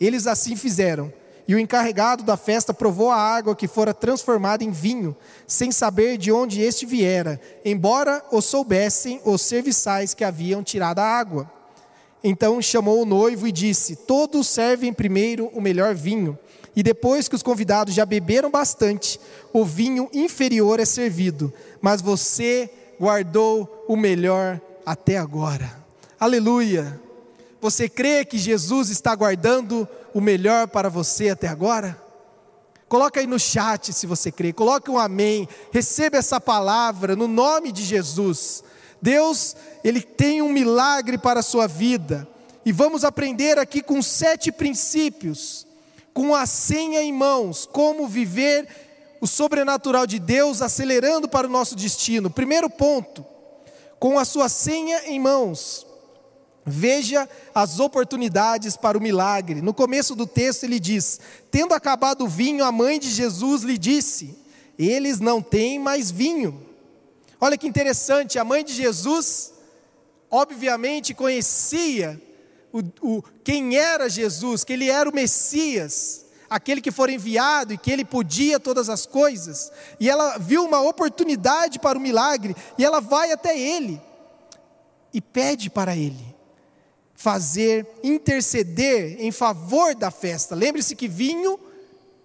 Eles 0.00 0.26
assim 0.26 0.56
fizeram. 0.56 1.12
E 1.48 1.54
o 1.54 1.58
encarregado 1.58 2.24
da 2.24 2.36
festa 2.36 2.74
provou 2.74 3.08
a 3.08 3.16
água 3.16 3.54
que 3.54 3.68
fora 3.68 3.94
transformada 3.94 4.64
em 4.64 4.72
vinho, 4.72 5.16
sem 5.46 5.70
saber 5.70 6.18
de 6.18 6.32
onde 6.32 6.60
este 6.60 6.84
viera, 6.84 7.40
embora 7.64 8.24
o 8.32 8.40
soubessem 8.40 9.20
os 9.24 9.42
serviçais 9.42 10.12
que 10.12 10.24
haviam 10.24 10.62
tirado 10.62 10.98
a 10.98 11.04
água. 11.04 11.48
Então 12.22 12.60
chamou 12.60 13.00
o 13.00 13.06
noivo 13.06 13.46
e 13.46 13.52
disse: 13.52 13.94
Todos 13.94 14.48
servem 14.48 14.92
primeiro 14.92 15.46
o 15.54 15.60
melhor 15.60 15.94
vinho, 15.94 16.36
e 16.74 16.82
depois 16.82 17.28
que 17.28 17.36
os 17.36 17.42
convidados 17.42 17.94
já 17.94 18.04
beberam 18.04 18.50
bastante, 18.50 19.20
o 19.52 19.64
vinho 19.64 20.10
inferior 20.12 20.80
é 20.80 20.84
servido, 20.84 21.52
mas 21.80 22.02
você 22.02 22.68
guardou 22.98 23.84
o 23.86 23.96
melhor 23.96 24.60
até 24.86 25.18
agora. 25.18 25.84
Aleluia! 26.18 27.00
Você 27.60 27.88
crê 27.88 28.24
que 28.24 28.38
Jesus 28.38 28.88
está 28.88 29.12
guardando 29.16 29.88
o 30.14 30.20
melhor 30.20 30.68
para 30.68 30.88
você 30.88 31.30
até 31.30 31.48
agora? 31.48 32.00
Coloca 32.88 33.18
aí 33.18 33.26
no 33.26 33.40
chat 33.40 33.92
se 33.92 34.06
você 34.06 34.30
crê, 34.30 34.52
coloque 34.52 34.88
um 34.88 34.96
amém, 34.96 35.48
receba 35.72 36.18
essa 36.18 36.40
palavra 36.40 37.16
no 37.16 37.26
nome 37.26 37.72
de 37.72 37.82
Jesus. 37.82 38.62
Deus, 39.02 39.56
Ele 39.82 40.00
tem 40.00 40.40
um 40.40 40.52
milagre 40.52 41.18
para 41.18 41.40
a 41.40 41.42
sua 41.42 41.66
vida, 41.66 42.28
e 42.64 42.70
vamos 42.70 43.04
aprender 43.04 43.58
aqui 43.58 43.82
com 43.82 44.00
sete 44.00 44.52
princípios, 44.52 45.66
com 46.14 46.34
a 46.34 46.46
senha 46.46 47.02
em 47.02 47.12
mãos, 47.12 47.68
como 47.70 48.06
viver 48.06 48.68
o 49.20 49.26
sobrenatural 49.26 50.06
de 50.06 50.18
Deus 50.18 50.62
acelerando 50.62 51.28
para 51.28 51.46
o 51.46 51.50
nosso 51.50 51.74
destino. 51.74 52.30
Primeiro 52.30 52.70
ponto, 52.70 53.24
com 53.98 54.18
a 54.18 54.24
sua 54.24 54.48
senha 54.48 55.02
em 55.06 55.18
mãos, 55.18 55.86
Veja 56.68 57.28
as 57.54 57.78
oportunidades 57.78 58.76
para 58.76 58.98
o 58.98 59.00
milagre. 59.00 59.62
No 59.62 59.72
começo 59.72 60.16
do 60.16 60.26
texto 60.26 60.64
ele 60.64 60.80
diz: 60.80 61.20
Tendo 61.48 61.72
acabado 61.72 62.24
o 62.24 62.28
vinho, 62.28 62.64
a 62.64 62.72
mãe 62.72 62.98
de 62.98 63.08
Jesus 63.08 63.62
lhe 63.62 63.78
disse: 63.78 64.36
Eles 64.76 65.20
não 65.20 65.40
têm 65.40 65.78
mais 65.78 66.10
vinho. 66.10 66.60
Olha 67.40 67.56
que 67.56 67.68
interessante, 67.68 68.36
a 68.36 68.44
mãe 68.44 68.64
de 68.64 68.72
Jesus, 68.72 69.52
obviamente, 70.28 71.14
conhecia 71.14 72.20
o, 72.72 72.80
o, 73.00 73.22
quem 73.44 73.76
era 73.76 74.08
Jesus, 74.08 74.64
que 74.64 74.72
ele 74.72 74.90
era 74.90 75.08
o 75.08 75.14
Messias, 75.14 76.25
aquele 76.48 76.80
que 76.80 76.90
foi 76.90 77.14
enviado 77.14 77.72
e 77.72 77.78
que 77.78 77.90
ele 77.90 78.04
podia 78.04 78.60
todas 78.60 78.88
as 78.88 79.06
coisas. 79.06 79.70
E 79.98 80.08
ela 80.08 80.38
viu 80.38 80.64
uma 80.64 80.80
oportunidade 80.80 81.78
para 81.78 81.98
o 81.98 82.00
milagre, 82.00 82.54
e 82.78 82.84
ela 82.84 83.00
vai 83.00 83.32
até 83.32 83.58
ele 83.58 84.00
e 85.12 85.20
pede 85.20 85.70
para 85.70 85.96
ele 85.96 86.36
fazer, 87.14 87.86
interceder 88.04 89.16
em 89.18 89.32
favor 89.32 89.94
da 89.94 90.10
festa. 90.10 90.54
Lembre-se 90.54 90.94
que 90.94 91.08
vinho 91.08 91.58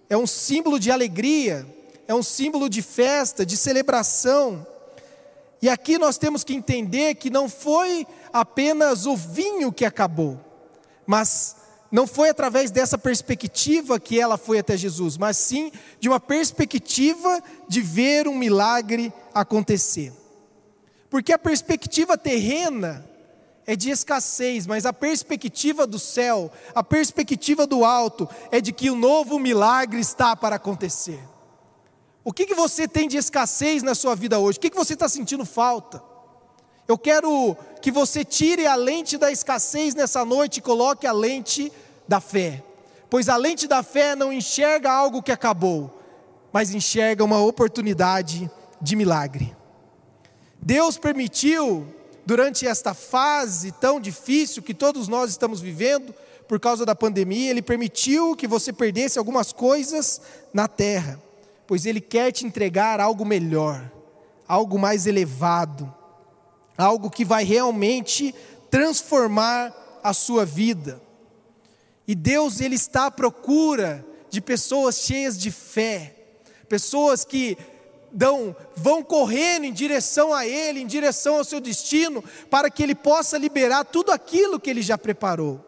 é 0.08 0.16
um 0.16 0.26
símbolo 0.26 0.78
de 0.78 0.90
alegria, 0.90 1.66
é 2.06 2.14
um 2.14 2.22
símbolo 2.22 2.68
de 2.68 2.82
festa, 2.82 3.46
de 3.46 3.56
celebração. 3.56 4.66
E 5.62 5.68
aqui 5.70 5.96
nós 5.96 6.18
temos 6.18 6.44
que 6.44 6.54
entender 6.54 7.14
que 7.14 7.30
não 7.30 7.48
foi 7.48 8.06
apenas 8.32 9.06
o 9.06 9.16
vinho 9.16 9.72
que 9.72 9.84
acabou, 9.84 10.38
mas 11.06 11.56
não 11.92 12.06
foi 12.06 12.30
através 12.30 12.70
dessa 12.70 12.96
perspectiva 12.96 14.00
que 14.00 14.18
ela 14.18 14.38
foi 14.38 14.58
até 14.58 14.78
Jesus, 14.78 15.18
mas 15.18 15.36
sim 15.36 15.70
de 16.00 16.08
uma 16.08 16.18
perspectiva 16.18 17.42
de 17.68 17.82
ver 17.82 18.26
um 18.26 18.34
milagre 18.34 19.12
acontecer. 19.34 20.10
Porque 21.10 21.34
a 21.34 21.38
perspectiva 21.38 22.16
terrena 22.16 23.06
é 23.66 23.76
de 23.76 23.90
escassez, 23.90 24.66
mas 24.66 24.86
a 24.86 24.92
perspectiva 24.94 25.86
do 25.86 25.98
céu, 25.98 26.50
a 26.74 26.82
perspectiva 26.82 27.66
do 27.66 27.84
alto, 27.84 28.26
é 28.50 28.58
de 28.58 28.72
que 28.72 28.88
o 28.88 28.94
um 28.94 28.98
novo 28.98 29.38
milagre 29.38 30.00
está 30.00 30.34
para 30.34 30.56
acontecer. 30.56 31.20
O 32.24 32.32
que, 32.32 32.46
que 32.46 32.54
você 32.54 32.88
tem 32.88 33.06
de 33.06 33.18
escassez 33.18 33.82
na 33.82 33.94
sua 33.94 34.14
vida 34.14 34.38
hoje? 34.38 34.56
O 34.56 34.60
que, 34.62 34.70
que 34.70 34.76
você 34.76 34.94
está 34.94 35.10
sentindo 35.10 35.44
falta? 35.44 36.02
Eu 36.88 36.98
quero 36.98 37.56
que 37.80 37.90
você 37.90 38.24
tire 38.24 38.66
a 38.66 38.74
lente 38.74 39.16
da 39.16 39.30
escassez 39.30 39.94
nessa 39.94 40.24
noite 40.24 40.58
e 40.58 40.62
coloque 40.62 41.06
a 41.06 41.12
lente 41.12 41.72
da 42.06 42.20
fé, 42.20 42.62
pois 43.08 43.28
a 43.28 43.36
lente 43.36 43.66
da 43.66 43.82
fé 43.82 44.14
não 44.16 44.32
enxerga 44.32 44.90
algo 44.90 45.22
que 45.22 45.32
acabou, 45.32 45.98
mas 46.52 46.74
enxerga 46.74 47.24
uma 47.24 47.38
oportunidade 47.38 48.50
de 48.80 48.96
milagre. 48.96 49.54
Deus 50.60 50.98
permitiu 50.98 51.86
durante 52.24 52.66
esta 52.66 52.94
fase 52.94 53.72
tão 53.72 54.00
difícil 54.00 54.62
que 54.62 54.74
todos 54.74 55.08
nós 55.08 55.30
estamos 55.30 55.60
vivendo, 55.60 56.14
por 56.46 56.60
causa 56.60 56.84
da 56.84 56.94
pandemia, 56.94 57.50
Ele 57.50 57.62
permitiu 57.62 58.36
que 58.36 58.46
você 58.46 58.72
perdesse 58.72 59.18
algumas 59.18 59.52
coisas 59.52 60.20
na 60.52 60.68
terra, 60.68 61.20
pois 61.66 61.86
Ele 61.86 62.00
quer 62.00 62.30
te 62.30 62.46
entregar 62.46 63.00
algo 63.00 63.24
melhor, 63.24 63.90
algo 64.46 64.78
mais 64.78 65.06
elevado, 65.06 65.92
algo 66.76 67.10
que 67.10 67.24
vai 67.24 67.44
realmente 67.44 68.34
transformar 68.70 69.74
a 70.02 70.12
sua 70.12 70.44
vida. 70.44 71.00
E 72.06 72.14
Deus, 72.14 72.60
Ele 72.60 72.74
está 72.74 73.06
à 73.06 73.10
procura 73.10 74.04
de 74.30 74.40
pessoas 74.40 74.96
cheias 74.96 75.38
de 75.38 75.50
fé, 75.50 76.16
pessoas 76.68 77.24
que 77.24 77.56
dão, 78.12 78.54
vão 78.76 79.02
correndo 79.02 79.64
em 79.64 79.72
direção 79.72 80.32
a 80.34 80.46
Ele, 80.46 80.80
em 80.80 80.86
direção 80.86 81.36
ao 81.36 81.44
seu 81.44 81.60
destino, 81.60 82.22
para 82.50 82.70
que 82.70 82.82
Ele 82.82 82.94
possa 82.94 83.38
liberar 83.38 83.84
tudo 83.84 84.10
aquilo 84.10 84.60
que 84.60 84.70
Ele 84.70 84.82
já 84.82 84.98
preparou. 84.98 85.64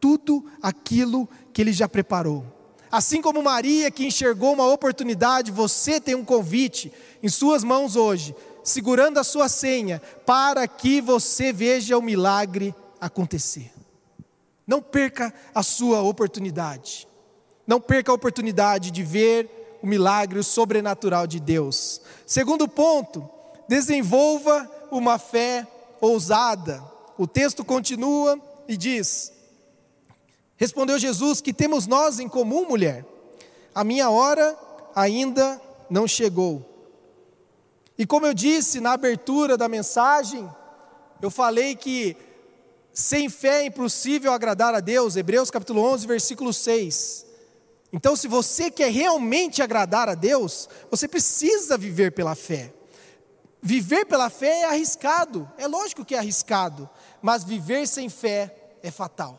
Tudo 0.00 0.44
aquilo 0.60 1.28
que 1.52 1.62
Ele 1.62 1.72
já 1.72 1.88
preparou. 1.88 2.44
Assim 2.90 3.22
como 3.22 3.42
Maria, 3.42 3.90
que 3.90 4.04
enxergou 4.04 4.52
uma 4.52 4.70
oportunidade, 4.70 5.50
você 5.50 6.00
tem 6.00 6.14
um 6.14 6.24
convite 6.24 6.92
em 7.22 7.28
suas 7.28 7.64
mãos 7.64 7.96
hoje, 7.96 8.34
segurando 8.62 9.18
a 9.18 9.24
sua 9.24 9.48
senha, 9.48 10.00
para 10.26 10.68
que 10.68 11.00
você 11.00 11.52
veja 11.52 11.96
o 11.96 12.02
milagre 12.02 12.74
acontecer. 13.00 13.72
Não 14.66 14.80
perca 14.80 15.32
a 15.54 15.62
sua 15.62 16.02
oportunidade. 16.02 17.08
Não 17.66 17.80
perca 17.80 18.10
a 18.10 18.14
oportunidade 18.14 18.90
de 18.90 19.02
ver 19.02 19.78
o 19.82 19.86
milagre, 19.86 20.38
o 20.38 20.44
sobrenatural 20.44 21.26
de 21.26 21.40
Deus. 21.40 22.00
Segundo 22.26 22.68
ponto, 22.68 23.28
desenvolva 23.68 24.70
uma 24.90 25.18
fé 25.18 25.66
ousada. 26.00 26.82
O 27.18 27.26
texto 27.26 27.64
continua 27.64 28.40
e 28.68 28.76
diz: 28.76 29.32
Respondeu 30.56 30.98
Jesus: 30.98 31.40
Que 31.40 31.52
temos 31.52 31.86
nós 31.86 32.18
em 32.18 32.28
comum, 32.28 32.68
mulher? 32.68 33.04
A 33.74 33.82
minha 33.82 34.10
hora 34.10 34.56
ainda 34.94 35.60
não 35.88 36.06
chegou. 36.06 36.68
E 37.98 38.06
como 38.06 38.26
eu 38.26 38.34
disse 38.34 38.80
na 38.80 38.92
abertura 38.92 39.56
da 39.56 39.68
mensagem, 39.68 40.48
eu 41.20 41.30
falei 41.30 41.74
que 41.76 42.16
sem 42.92 43.28
fé 43.28 43.62
é 43.62 43.66
impossível 43.66 44.32
agradar 44.32 44.74
a 44.74 44.80
Deus, 44.80 45.16
Hebreus 45.16 45.50
capítulo 45.50 45.82
11, 45.82 46.06
versículo 46.06 46.52
6. 46.52 47.26
Então, 47.92 48.16
se 48.16 48.26
você 48.26 48.70
quer 48.70 48.90
realmente 48.90 49.62
agradar 49.62 50.08
a 50.08 50.14
Deus, 50.14 50.68
você 50.90 51.06
precisa 51.06 51.76
viver 51.76 52.12
pela 52.12 52.34
fé. 52.34 52.72
Viver 53.60 54.06
pela 54.06 54.28
fé 54.28 54.62
é 54.62 54.64
arriscado, 54.64 55.50
é 55.56 55.66
lógico 55.68 56.04
que 56.04 56.14
é 56.14 56.18
arriscado, 56.18 56.88
mas 57.20 57.44
viver 57.44 57.86
sem 57.86 58.08
fé 58.08 58.74
é 58.82 58.90
fatal. 58.90 59.38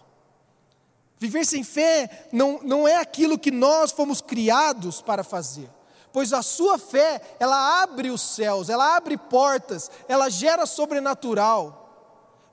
Viver 1.19 1.45
sem 1.45 1.63
fé 1.63 2.27
não, 2.31 2.59
não 2.63 2.87
é 2.87 2.97
aquilo 2.97 3.37
que 3.37 3.51
nós 3.51 3.91
fomos 3.91 4.21
criados 4.21 5.01
para 5.01 5.23
fazer, 5.23 5.69
pois 6.11 6.31
a 6.31 6.41
sua 6.41 6.77
fé, 6.77 7.21
ela 7.39 7.81
abre 7.81 8.09
os 8.09 8.21
céus, 8.21 8.69
ela 8.69 8.95
abre 8.95 9.17
portas, 9.17 9.91
ela 10.07 10.29
gera 10.29 10.65
sobrenatural. 10.65 11.82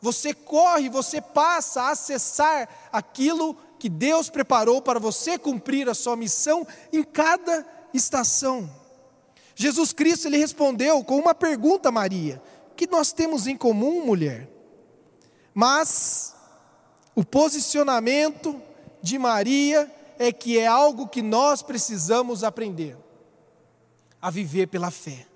Você 0.00 0.32
corre, 0.32 0.88
você 0.88 1.20
passa 1.20 1.82
a 1.82 1.90
acessar 1.90 2.68
aquilo 2.92 3.56
que 3.78 3.88
Deus 3.88 4.30
preparou 4.30 4.80
para 4.80 4.98
você 4.98 5.38
cumprir 5.38 5.88
a 5.88 5.94
sua 5.94 6.16
missão 6.16 6.66
em 6.92 7.02
cada 7.02 7.66
estação. 7.92 8.70
Jesus 9.54 9.92
Cristo 9.92 10.26
ele 10.26 10.38
respondeu 10.38 11.04
com 11.04 11.18
uma 11.18 11.34
pergunta 11.34 11.90
a 11.90 11.92
Maria: 11.92 12.40
que 12.76 12.86
nós 12.86 13.12
temos 13.12 13.46
em 13.46 13.56
comum, 13.56 14.06
mulher? 14.06 14.48
Mas 15.52 16.34
o 17.14 17.24
posicionamento 17.24 18.60
de 19.02 19.18
Maria 19.18 19.90
é 20.18 20.32
que 20.32 20.58
é 20.58 20.66
algo 20.66 21.08
que 21.08 21.22
nós 21.22 21.62
precisamos 21.62 22.44
aprender 22.44 22.96
a 24.20 24.30
viver 24.30 24.68
pela 24.68 24.90
fé. 24.90 25.26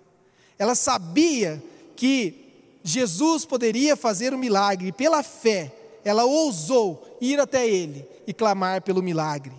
Ela 0.58 0.74
sabia 0.74 1.62
que 1.96 2.43
Jesus 2.84 3.44
poderia 3.44 3.96
fazer 3.96 4.32
um 4.32 4.38
milagre, 4.38 4.92
pela 4.92 5.22
fé, 5.22 5.74
ela 6.04 6.24
ousou 6.24 7.16
ir 7.20 7.40
até 7.40 7.66
ele 7.66 8.06
e 8.26 8.32
clamar 8.32 8.82
pelo 8.82 9.02
milagre. 9.02 9.54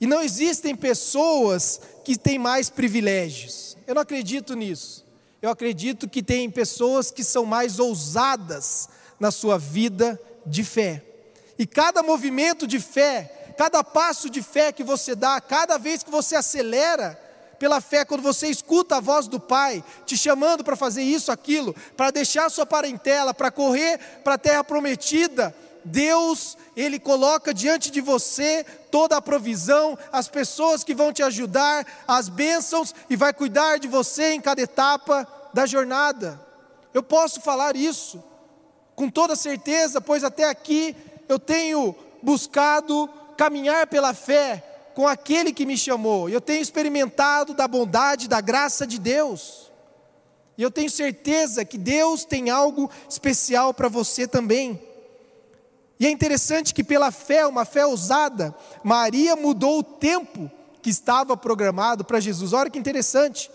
E 0.00 0.06
não 0.06 0.22
existem 0.22 0.74
pessoas 0.74 1.80
que 2.04 2.16
têm 2.16 2.38
mais 2.38 2.70
privilégios. 2.70 3.76
Eu 3.86 3.94
não 3.94 4.02
acredito 4.02 4.56
nisso. 4.56 5.04
Eu 5.40 5.50
acredito 5.50 6.08
que 6.08 6.22
tem 6.22 6.50
pessoas 6.50 7.10
que 7.10 7.22
são 7.22 7.44
mais 7.44 7.78
ousadas 7.78 8.88
na 9.20 9.30
sua 9.30 9.58
vida 9.58 10.20
de 10.46 10.64
fé. 10.64 11.04
E 11.58 11.66
cada 11.66 12.02
movimento 12.02 12.66
de 12.66 12.80
fé 12.80 13.38
cada 13.58 13.82
passo 13.82 14.30
de 14.30 14.40
fé 14.40 14.70
que 14.70 14.84
você 14.84 15.16
dá, 15.16 15.40
cada 15.40 15.76
vez 15.78 16.04
que 16.04 16.10
você 16.12 16.36
acelera 16.36 17.20
pela 17.58 17.80
fé, 17.80 18.04
quando 18.04 18.22
você 18.22 18.48
escuta 18.48 18.96
a 18.96 19.00
voz 19.00 19.26
do 19.26 19.40
Pai 19.40 19.82
te 20.06 20.16
chamando 20.16 20.62
para 20.62 20.76
fazer 20.76 21.02
isso, 21.02 21.32
aquilo, 21.32 21.74
para 21.96 22.10
deixar 22.10 22.50
sua 22.50 22.64
parentela, 22.64 23.34
para 23.34 23.50
correr 23.50 23.98
para 24.22 24.34
a 24.34 24.38
terra 24.38 24.62
prometida, 24.62 25.54
Deus, 25.84 26.56
Ele 26.76 26.98
coloca 26.98 27.52
diante 27.52 27.90
de 27.90 28.00
você 28.00 28.64
toda 28.90 29.16
a 29.16 29.22
provisão, 29.22 29.98
as 30.12 30.28
pessoas 30.28 30.84
que 30.84 30.94
vão 30.94 31.12
te 31.12 31.22
ajudar, 31.22 31.86
as 32.06 32.28
bênçãos 32.28 32.94
e 33.08 33.16
vai 33.16 33.32
cuidar 33.32 33.78
de 33.78 33.88
você 33.88 34.32
em 34.32 34.40
cada 34.40 34.60
etapa 34.60 35.26
da 35.52 35.66
jornada. 35.66 36.40
Eu 36.92 37.02
posso 37.02 37.40
falar 37.40 37.76
isso 37.76 38.22
com 38.94 39.08
toda 39.08 39.36
certeza, 39.36 40.00
pois 40.00 40.24
até 40.24 40.48
aqui 40.48 40.94
eu 41.28 41.38
tenho 41.38 41.94
buscado 42.22 43.08
caminhar 43.36 43.86
pela 43.86 44.12
fé 44.12 44.64
com 44.98 45.06
aquele 45.06 45.52
que 45.52 45.64
me 45.64 45.78
chamou. 45.78 46.28
Eu 46.28 46.40
tenho 46.40 46.60
experimentado 46.60 47.54
da 47.54 47.68
bondade, 47.68 48.26
da 48.26 48.40
graça 48.40 48.84
de 48.84 48.98
Deus. 48.98 49.70
E 50.56 50.62
eu 50.64 50.72
tenho 50.72 50.90
certeza 50.90 51.64
que 51.64 51.78
Deus 51.78 52.24
tem 52.24 52.50
algo 52.50 52.90
especial 53.08 53.72
para 53.72 53.88
você 53.88 54.26
também. 54.26 54.82
E 56.00 56.06
é 56.08 56.10
interessante 56.10 56.74
que, 56.74 56.82
pela 56.82 57.12
fé, 57.12 57.46
uma 57.46 57.64
fé 57.64 57.86
ousada, 57.86 58.52
Maria 58.82 59.36
mudou 59.36 59.78
o 59.78 59.84
tempo 59.84 60.50
que 60.82 60.90
estava 60.90 61.36
programado 61.36 62.04
para 62.04 62.18
Jesus. 62.18 62.52
Olha 62.52 62.68
que 62.68 62.76
interessante. 62.76 63.48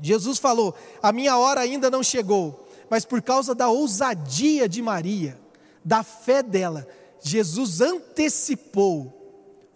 Jesus 0.00 0.38
falou: 0.38 0.74
A 1.02 1.12
minha 1.12 1.36
hora 1.36 1.60
ainda 1.60 1.90
não 1.90 2.02
chegou, 2.02 2.66
mas 2.88 3.04
por 3.04 3.20
causa 3.20 3.54
da 3.54 3.68
ousadia 3.68 4.66
de 4.66 4.80
Maria, 4.80 5.38
da 5.84 6.02
fé 6.02 6.42
dela, 6.42 6.88
Jesus 7.20 7.82
antecipou 7.82 9.15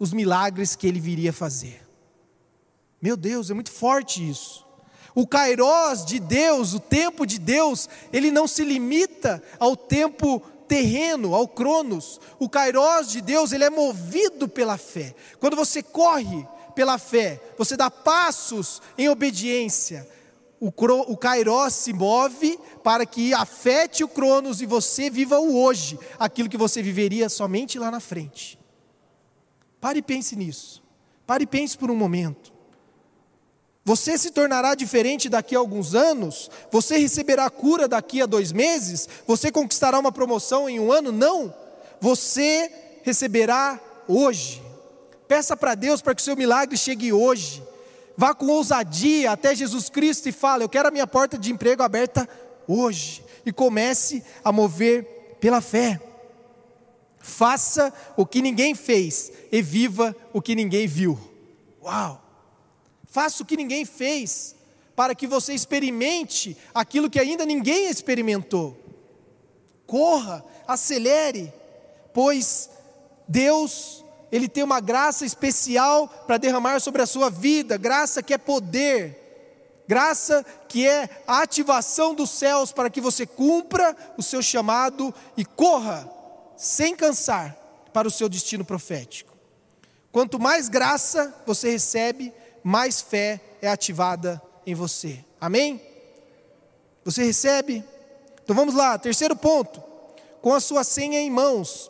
os 0.01 0.11
milagres 0.11 0.75
que 0.75 0.87
ele 0.87 0.99
viria 0.99 1.31
fazer. 1.31 1.79
Meu 2.99 3.15
Deus, 3.15 3.51
é 3.51 3.53
muito 3.53 3.71
forte 3.71 4.27
isso. 4.27 4.65
O 5.13 5.27
kairós 5.27 6.03
de 6.03 6.19
Deus, 6.19 6.73
o 6.73 6.79
tempo 6.79 7.23
de 7.23 7.37
Deus, 7.37 7.87
ele 8.11 8.31
não 8.31 8.47
se 8.47 8.63
limita 8.63 9.43
ao 9.59 9.77
tempo 9.77 10.39
terreno, 10.67 11.35
ao 11.35 11.47
cronos. 11.47 12.19
O 12.39 12.49
kairós 12.49 13.11
de 13.11 13.21
Deus, 13.21 13.51
ele 13.51 13.63
é 13.63 13.69
movido 13.69 14.47
pela 14.47 14.75
fé. 14.75 15.13
Quando 15.39 15.55
você 15.55 15.83
corre 15.83 16.47
pela 16.73 16.97
fé, 16.97 17.39
você 17.55 17.77
dá 17.77 17.91
passos 17.91 18.81
em 18.97 19.07
obediência, 19.07 20.09
o, 20.59 20.73
o 21.11 21.17
Kairos 21.17 21.73
se 21.75 21.93
move 21.93 22.57
para 22.83 23.05
que 23.05 23.35
afete 23.35 24.03
o 24.03 24.07
Cronos 24.07 24.61
e 24.61 24.65
você 24.65 25.11
viva 25.11 25.39
o 25.39 25.61
hoje, 25.61 25.99
aquilo 26.17 26.49
que 26.49 26.57
você 26.57 26.81
viveria 26.81 27.29
somente 27.29 27.77
lá 27.77 27.91
na 27.91 27.99
frente. 27.99 28.60
Pare 29.81 29.99
e 29.99 30.01
pense 30.03 30.35
nisso. 30.35 30.81
Pare 31.25 31.43
e 31.43 31.47
pense 31.47 31.75
por 31.75 31.89
um 31.89 31.95
momento. 31.95 32.53
Você 33.83 34.15
se 34.15 34.29
tornará 34.29 34.75
diferente 34.75 35.27
daqui 35.27 35.55
a 35.55 35.59
alguns 35.59 35.95
anos? 35.95 36.51
Você 36.71 36.97
receberá 36.97 37.49
cura 37.49 37.87
daqui 37.87 38.21
a 38.21 38.27
dois 38.27 38.51
meses? 38.51 39.09
Você 39.25 39.51
conquistará 39.51 39.97
uma 39.97 40.11
promoção 40.11 40.69
em 40.69 40.79
um 40.79 40.91
ano? 40.91 41.11
Não. 41.11 41.51
Você 41.99 42.71
receberá 43.01 43.79
hoje. 44.07 44.61
Peça 45.27 45.57
para 45.57 45.73
Deus 45.73 45.99
para 45.99 46.13
que 46.13 46.21
o 46.21 46.23
seu 46.23 46.35
milagre 46.35 46.77
chegue 46.77 47.11
hoje. 47.11 47.63
Vá 48.15 48.35
com 48.35 48.47
ousadia 48.47 49.31
até 49.31 49.55
Jesus 49.55 49.89
Cristo 49.89 50.29
e 50.29 50.31
fale: 50.31 50.63
Eu 50.63 50.69
quero 50.69 50.89
a 50.89 50.91
minha 50.91 51.07
porta 51.07 51.37
de 51.37 51.51
emprego 51.51 51.81
aberta 51.81 52.29
hoje. 52.67 53.23
E 53.43 53.51
comece 53.51 54.23
a 54.43 54.51
mover 54.51 55.37
pela 55.39 55.59
fé. 55.59 55.99
Faça 57.21 57.93
o 58.17 58.25
que 58.25 58.41
ninguém 58.41 58.73
fez 58.73 59.31
e 59.51 59.61
viva 59.61 60.15
o 60.33 60.41
que 60.41 60.55
ninguém 60.55 60.87
viu. 60.87 61.19
Uau! 61.83 62.21
Faça 63.05 63.43
o 63.43 63.45
que 63.45 63.57
ninguém 63.57 63.85
fez, 63.85 64.55
para 64.95 65.13
que 65.13 65.27
você 65.27 65.53
experimente 65.53 66.57
aquilo 66.73 67.09
que 67.09 67.19
ainda 67.19 67.45
ninguém 67.45 67.89
experimentou. 67.89 68.77
Corra, 69.85 70.43
acelere, 70.67 71.51
pois 72.13 72.69
Deus 73.27 74.03
ele 74.31 74.47
tem 74.47 74.63
uma 74.63 74.79
graça 74.79 75.25
especial 75.25 76.07
para 76.25 76.37
derramar 76.37 76.79
sobre 76.79 77.01
a 77.01 77.05
sua 77.05 77.29
vida, 77.29 77.77
graça 77.77 78.23
que 78.23 78.33
é 78.33 78.37
poder, 78.37 79.83
graça 79.87 80.45
que 80.69 80.87
é 80.87 81.21
a 81.27 81.41
ativação 81.41 82.15
dos 82.15 82.29
céus 82.29 82.71
para 82.71 82.89
que 82.89 83.01
você 83.01 83.25
cumpra 83.25 83.95
o 84.17 84.23
seu 84.23 84.41
chamado 84.41 85.13
e 85.35 85.43
corra 85.43 86.20
sem 86.61 86.95
cansar 86.95 87.57
para 87.91 88.07
o 88.07 88.11
seu 88.11 88.29
destino 88.29 88.63
profético. 88.63 89.33
Quanto 90.11 90.39
mais 90.39 90.69
graça 90.69 91.33
você 91.43 91.71
recebe, 91.71 92.31
mais 92.63 93.01
fé 93.01 93.41
é 93.63 93.67
ativada 93.67 94.39
em 94.63 94.75
você. 94.75 95.25
Amém? 95.39 95.81
Você 97.03 97.23
recebe? 97.23 97.83
Então 98.43 98.55
vamos 98.55 98.75
lá, 98.75 98.95
terceiro 98.99 99.35
ponto. 99.35 99.81
Com 100.39 100.53
a 100.53 100.59
sua 100.59 100.83
senha 100.83 101.19
em 101.19 101.31
mãos, 101.31 101.89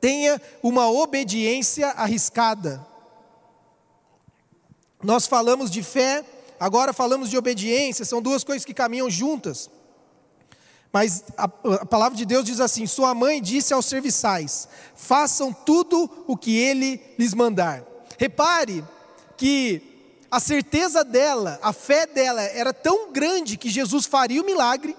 tenha 0.00 0.40
uma 0.62 0.90
obediência 0.90 1.88
arriscada. 1.88 2.84
Nós 5.02 5.26
falamos 5.26 5.70
de 5.70 5.82
fé, 5.82 6.24
agora 6.58 6.94
falamos 6.94 7.28
de 7.28 7.36
obediência, 7.36 8.06
são 8.06 8.22
duas 8.22 8.42
coisas 8.44 8.64
que 8.64 8.72
caminham 8.72 9.10
juntas. 9.10 9.68
Mas 10.94 11.24
a, 11.36 11.46
a, 11.46 11.84
palavra 11.84 12.16
de 12.16 12.24
Deus 12.24 12.44
diz 12.44 12.60
assim: 12.60 12.86
Sua 12.86 13.12
mãe 13.16 13.42
disse 13.42 13.74
aos 13.74 13.84
serviçais: 13.84 14.68
façam 14.94 15.52
tudo 15.52 16.08
o 16.28 16.36
que 16.36 16.56
ele 16.56 17.02
lhes 17.18 17.34
mandar. 17.34 17.82
Repare 18.16 18.84
que 19.36 19.82
a 20.30 20.38
certeza 20.38 21.02
dela, 21.02 21.58
a 21.60 21.72
fé 21.72 22.06
dela 22.06 22.42
era 22.42 22.72
tão 22.72 23.10
grande 23.10 23.56
que 23.56 23.70
Jesus 23.70 24.06
faria 24.06 24.40
o 24.40 24.46
milagre, 24.46 24.96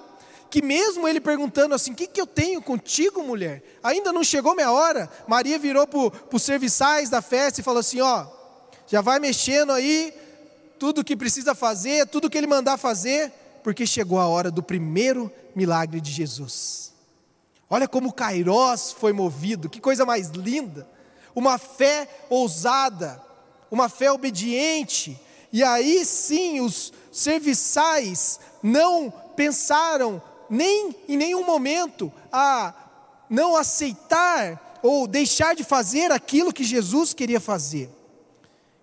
que 0.50 0.62
mesmo 0.62 1.08
ele 1.08 1.22
perguntando 1.22 1.74
assim: 1.74 1.94
O 1.94 1.96
que, 1.96 2.08
que 2.08 2.20
eu 2.20 2.28
tenho 2.28 2.62
contigo, 2.62 3.24
mulher? 3.24 3.64
Ainda 3.82 4.12
não 4.12 4.22
chegou 4.22 4.54
minha 4.54 4.74
hora. 4.74 5.10
Maria 5.26 5.58
virou 5.58 5.88
para 5.88 6.36
os 6.36 6.44
serviçais 6.44 7.10
da 7.10 7.22
festa 7.22 7.62
e 7.62 7.64
falou 7.64 7.80
assim: 7.80 8.02
Ó, 8.02 8.26
já 8.86 9.00
vai 9.00 9.18
mexendo 9.18 9.72
aí, 9.72 10.14
tudo 10.78 11.06
que 11.06 11.16
precisa 11.16 11.56
fazer, 11.56 12.06
tudo 12.08 12.30
que 12.30 12.38
ele 12.38 12.48
mandar 12.48 12.76
fazer, 12.76 13.32
porque 13.66 13.88
chegou 13.88 14.20
a 14.20 14.28
hora 14.28 14.52
do 14.52 14.62
primeiro 14.62 15.32
milagre 15.56 16.00
de 16.00 16.12
Jesus. 16.12 16.94
Olha 17.68 17.88
como 17.88 18.10
o 18.10 18.14
Kairós 18.14 18.92
foi 18.92 19.12
movido, 19.12 19.68
que 19.68 19.82
coisa 19.82 20.06
mais 20.06 20.28
linda. 20.30 20.88
Uma 21.34 21.58
fé 21.58 22.08
ousada, 22.30 23.20
uma 23.72 23.90
fé 23.90 24.12
obediente. 24.12 25.20
E 25.52 25.64
aí 25.64 26.06
sim 26.06 26.62
os 26.62 26.94
serviçais 27.12 28.40
não 28.62 29.12
pensaram 29.36 30.22
nem 30.48 30.96
em 31.10 31.18
nenhum 31.18 31.44
momento 31.44 32.14
a 32.32 32.72
não 33.28 33.56
aceitar 33.56 34.80
ou 34.84 35.08
deixar 35.08 35.56
de 35.56 35.64
fazer 35.64 36.12
aquilo 36.12 36.54
que 36.54 36.64
Jesus 36.64 37.16
queria 37.16 37.40
fazer. 37.40 37.90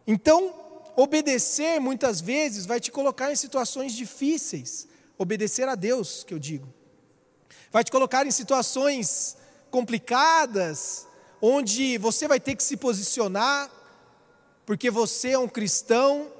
Então, 0.04 0.52
obedecer 0.96 1.80
muitas 1.80 2.20
vezes 2.20 2.66
vai 2.66 2.80
te 2.80 2.90
colocar 2.90 3.32
em 3.32 3.36
situações 3.36 3.92
difíceis. 3.92 4.88
Obedecer 5.18 5.68
a 5.68 5.74
Deus, 5.74 6.24
que 6.24 6.34
eu 6.34 6.38
digo. 6.38 6.72
Vai 7.70 7.84
te 7.84 7.90
colocar 7.90 8.26
em 8.26 8.30
situações 8.30 9.36
complicadas, 9.70 11.06
onde 11.40 11.96
você 11.98 12.28
vai 12.28 12.38
ter 12.38 12.54
que 12.54 12.62
se 12.62 12.76
posicionar, 12.76 13.70
porque 14.66 14.90
você 14.90 15.30
é 15.30 15.38
um 15.38 15.48
cristão, 15.48 16.30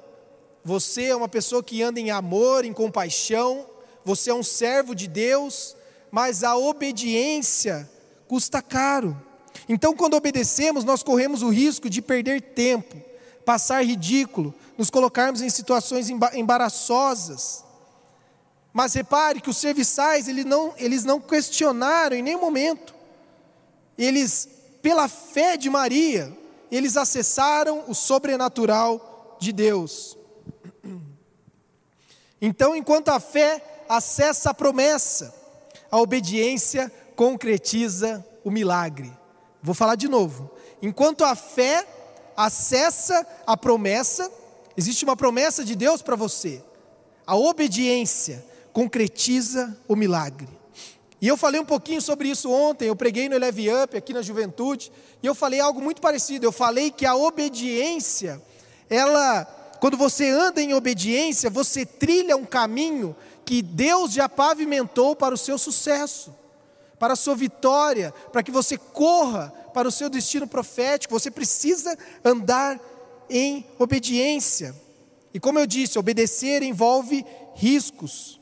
você 0.63 1.05
é 1.05 1.15
uma 1.15 1.27
pessoa 1.27 1.63
que 1.63 1.81
anda 1.81 1.99
em 1.99 2.11
amor, 2.11 2.63
em 2.63 2.71
compaixão, 2.71 3.67
você 4.05 4.29
é 4.29 4.33
um 4.33 4.43
servo 4.43 4.93
de 4.93 5.07
Deus, 5.07 5.75
mas 6.11 6.43
a 6.43 6.55
obediência 6.55 7.89
custa 8.27 8.61
caro. 8.61 9.19
Então, 9.67 9.95
quando 9.95 10.15
obedecemos, 10.15 10.83
nós 10.83 11.03
corremos 11.03 11.41
o 11.41 11.49
risco 11.49 11.89
de 11.89 12.01
perder 12.01 12.41
tempo, 12.41 12.95
passar 13.45 13.85
ridículo, 13.85 14.53
nos 14.77 14.89
colocarmos 14.89 15.41
em 15.41 15.49
situações 15.49 16.09
embaraçosas. 16.33 17.63
Mas 18.71 18.93
repare 18.93 19.39
que 19.39 19.49
os 19.49 19.57
serviçais, 19.57 20.27
eles 20.27 20.45
não, 20.45 20.73
eles 20.77 21.03
não 21.03 21.19
questionaram 21.19 22.15
em 22.15 22.23
nenhum 22.23 22.41
momento. 22.41 22.93
Eles, 23.97 24.49
pela 24.81 25.07
fé 25.07 25.55
de 25.55 25.69
Maria, 25.69 26.35
eles 26.71 26.97
acessaram 26.97 27.83
o 27.87 27.93
sobrenatural 27.93 29.37
de 29.39 29.53
Deus. 29.53 30.17
Então, 32.41 32.75
enquanto 32.75 33.09
a 33.09 33.19
fé 33.19 33.85
acessa 33.87 34.49
a 34.49 34.53
promessa, 34.53 35.33
a 35.91 35.99
obediência 35.99 36.91
concretiza 37.15 38.25
o 38.43 38.49
milagre. 38.49 39.11
Vou 39.61 39.75
falar 39.75 39.95
de 39.95 40.09
novo. 40.09 40.51
Enquanto 40.81 41.23
a 41.23 41.35
fé 41.35 41.87
acessa 42.35 43.25
a 43.45 43.55
promessa, 43.55 44.31
existe 44.75 45.03
uma 45.03 45.15
promessa 45.15 45.63
de 45.63 45.75
Deus 45.75 46.01
para 46.01 46.15
você. 46.15 46.63
A 47.25 47.35
obediência 47.35 48.43
concretiza 48.71 49.77
o 49.87 49.95
milagre. 49.95 50.47
E 51.21 51.27
eu 51.27 51.37
falei 51.37 51.61
um 51.61 51.65
pouquinho 51.65 52.01
sobre 52.01 52.27
isso 52.27 52.51
ontem, 52.51 52.89
eu 52.89 52.95
preguei 52.97 53.29
no 53.29 53.35
Eleve 53.35 53.71
Up 53.71 53.95
aqui 53.95 54.11
na 54.11 54.21
juventude, 54.21 54.91
e 55.21 55.25
eu 55.25 55.33
falei 55.33 55.61
algo 55.61 55.81
muito 55.81 56.01
parecido. 56.01 56.45
Eu 56.45 56.51
falei 56.51 56.91
que 56.91 57.05
a 57.05 57.15
obediência, 57.15 58.41
ela, 58.89 59.45
quando 59.79 59.95
você 59.95 60.29
anda 60.29 60.61
em 60.61 60.73
obediência, 60.73 61.49
você 61.49 61.85
trilha 61.85 62.35
um 62.35 62.43
caminho 62.43 63.15
que 63.45 63.61
Deus 63.61 64.11
já 64.11 64.27
pavimentou 64.27 65.15
para 65.15 65.33
o 65.33 65.37
seu 65.37 65.57
sucesso, 65.57 66.35
para 67.03 67.15
a 67.15 67.17
sua 67.17 67.35
vitória, 67.35 68.13
para 68.31 68.41
que 68.41 68.49
você 68.49 68.77
corra 68.77 69.53
para 69.73 69.89
o 69.89 69.91
seu 69.91 70.09
destino 70.09 70.47
profético. 70.47 71.19
Você 71.19 71.29
precisa 71.29 71.97
andar 72.23 72.79
em 73.29 73.67
obediência. 73.77 74.73
E 75.33 75.37
como 75.37 75.59
eu 75.59 75.67
disse, 75.67 75.99
obedecer 75.99 76.63
envolve 76.63 77.25
riscos. 77.55 78.39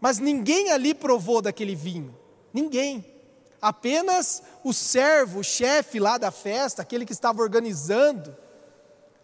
Mas 0.00 0.18
ninguém 0.18 0.72
ali 0.72 0.92
provou 0.92 1.40
daquele 1.40 1.76
vinho. 1.76 2.18
Ninguém. 2.52 3.06
Apenas 3.62 4.42
o 4.64 4.72
servo, 4.72 5.38
o 5.38 5.44
chefe 5.44 6.00
lá 6.00 6.18
da 6.18 6.32
festa, 6.32 6.82
aquele 6.82 7.06
que 7.06 7.12
estava 7.12 7.40
organizando 7.40 8.36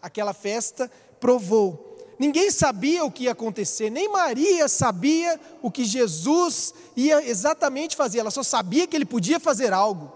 aquela 0.01 0.33
festa, 0.33 0.89
provou. 1.19 1.94
Ninguém 2.17 2.49
sabia 2.49 3.03
o 3.03 3.11
que 3.11 3.23
ia 3.23 3.33
acontecer, 3.33 3.89
nem 3.89 4.09
Maria 4.09 4.67
sabia 4.67 5.39
o 5.61 5.69
que 5.69 5.83
Jesus 5.83 6.73
ia 6.95 7.27
exatamente 7.27 7.95
fazer, 7.95 8.19
ela 8.19 8.31
só 8.31 8.43
sabia 8.43 8.87
que 8.87 8.95
ele 8.95 9.05
podia 9.05 9.39
fazer 9.39 9.73
algo. 9.73 10.13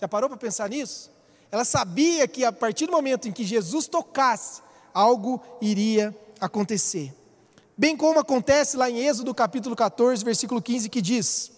Já 0.00 0.08
parou 0.08 0.28
para 0.28 0.38
pensar 0.38 0.68
nisso? 0.68 1.10
Ela 1.50 1.64
sabia 1.64 2.26
que 2.26 2.44
a 2.44 2.52
partir 2.52 2.86
do 2.86 2.92
momento 2.92 3.28
em 3.28 3.32
que 3.32 3.44
Jesus 3.44 3.86
tocasse, 3.86 4.62
algo 4.92 5.40
iria 5.60 6.16
acontecer. 6.40 7.14
Bem 7.76 7.94
como 7.96 8.18
acontece 8.18 8.76
lá 8.76 8.88
em 8.90 9.06
Êxodo 9.06 9.34
capítulo 9.34 9.76
14, 9.76 10.24
versículo 10.24 10.62
15, 10.62 10.88
que 10.88 11.02
diz: 11.02 11.52